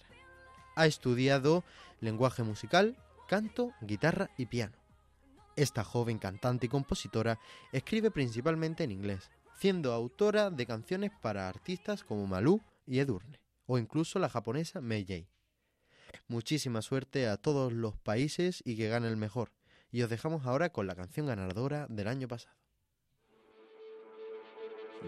Ha 0.75 0.85
estudiado 0.85 1.63
lenguaje 2.01 2.43
musical, 2.43 2.97
canto, 3.29 3.71
guitarra 3.79 4.29
y 4.37 4.47
piano. 4.47 4.75
Esta 5.55 5.85
joven 5.85 6.19
cantante 6.19 6.65
y 6.65 6.69
compositora 6.69 7.39
escribe 7.71 8.11
principalmente 8.11 8.83
en 8.83 8.91
inglés, 8.91 9.31
siendo 9.57 9.93
autora 9.93 10.49
de 10.49 10.65
canciones 10.65 11.11
para 11.21 11.47
artistas 11.47 12.03
como 12.03 12.27
Malú 12.27 12.59
y 12.85 12.99
Edurne, 12.99 13.39
o 13.67 13.77
incluso 13.77 14.19
la 14.19 14.27
japonesa 14.27 14.81
Mei 14.81 15.05
J. 15.07 15.29
Muchísima 16.27 16.81
suerte 16.81 17.29
a 17.29 17.37
todos 17.37 17.71
los 17.71 17.95
países 17.95 18.61
y 18.65 18.75
que 18.75 18.89
gane 18.89 19.07
el 19.07 19.15
mejor. 19.15 19.56
Y 19.97 20.03
os 20.03 20.11
dejamos 20.11 20.45
ahora 20.45 20.69
con 20.69 20.85
la 20.85 20.93
canción 20.93 21.25
ganadora 21.25 21.87
del 21.89 22.07
año 22.07 22.27
pasado. 22.27 22.55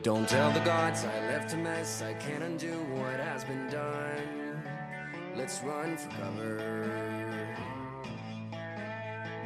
Don't 0.01 0.27
tell 0.27 0.51
the 0.51 0.61
gods 0.61 1.05
I 1.05 1.27
left 1.27 1.53
a 1.53 1.57
mess. 1.57 2.01
I 2.01 2.15
can't 2.15 2.41
undo 2.41 2.73
what 2.95 3.19
has 3.19 3.45
been 3.45 3.67
done. 3.69 4.63
Let's 5.37 5.61
run 5.61 5.95
for 5.95 6.09
cover. 6.17 6.89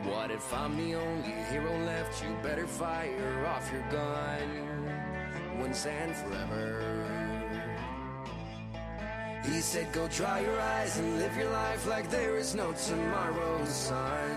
What 0.05 0.31
if 0.31 0.53
I'm 0.53 0.77
the 0.77 0.95
only 0.95 1.33
hero 1.51 1.77
left? 1.87 2.23
You 2.23 2.37
better 2.41 2.65
fire 2.65 3.45
off 3.45 3.69
your 3.69 3.83
gun 3.91 5.59
once 5.59 5.85
and 5.85 6.15
forever. 6.15 7.03
He 9.43 9.59
said, 9.59 9.91
Go 9.91 10.07
dry 10.07 10.39
your 10.39 10.61
eyes 10.61 10.97
and 10.99 11.19
live 11.19 11.35
your 11.35 11.51
life 11.51 11.85
like 11.85 12.09
there 12.09 12.37
is 12.37 12.55
no 12.55 12.71
tomorrow, 12.71 13.65
son. 13.65 14.32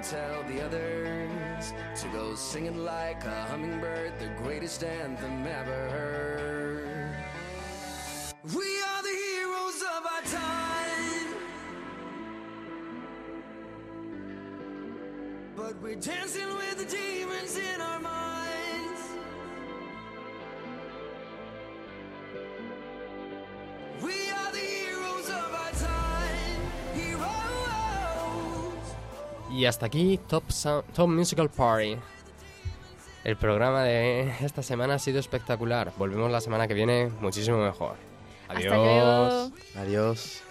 And 0.00 0.08
tell 0.08 0.42
the 0.44 0.64
others 0.64 1.74
to 2.00 2.08
go 2.08 2.34
singing 2.34 2.84
like 2.86 3.22
a 3.24 3.42
hummingbird, 3.50 4.18
the 4.18 4.30
greatest 4.42 4.82
anthem 4.82 5.46
ever 5.46 5.90
heard. 5.90 7.14
We 8.54 8.80
are 8.80 9.02
the 9.02 9.10
heroes 9.10 9.82
of 9.82 10.06
our 10.06 10.22
time. 10.22 11.34
But 15.54 15.82
we're 15.82 15.96
dancing 15.96 16.48
Y 29.60 29.66
hasta 29.66 29.84
aquí 29.84 30.18
Top, 30.26 30.44
Sound- 30.48 30.84
Top 30.94 31.06
Musical 31.06 31.50
Party. 31.50 31.94
El 33.24 33.36
programa 33.36 33.82
de 33.82 34.32
esta 34.40 34.62
semana 34.62 34.94
ha 34.94 34.98
sido 34.98 35.18
espectacular. 35.20 35.92
Volvemos 35.98 36.30
la 36.30 36.40
semana 36.40 36.66
que 36.66 36.72
viene 36.72 37.10
muchísimo 37.20 37.58
mejor. 37.58 37.96
Hasta 38.48 38.58
Adiós. 38.58 38.74
luego. 38.74 39.50
Adiós. 39.76 40.42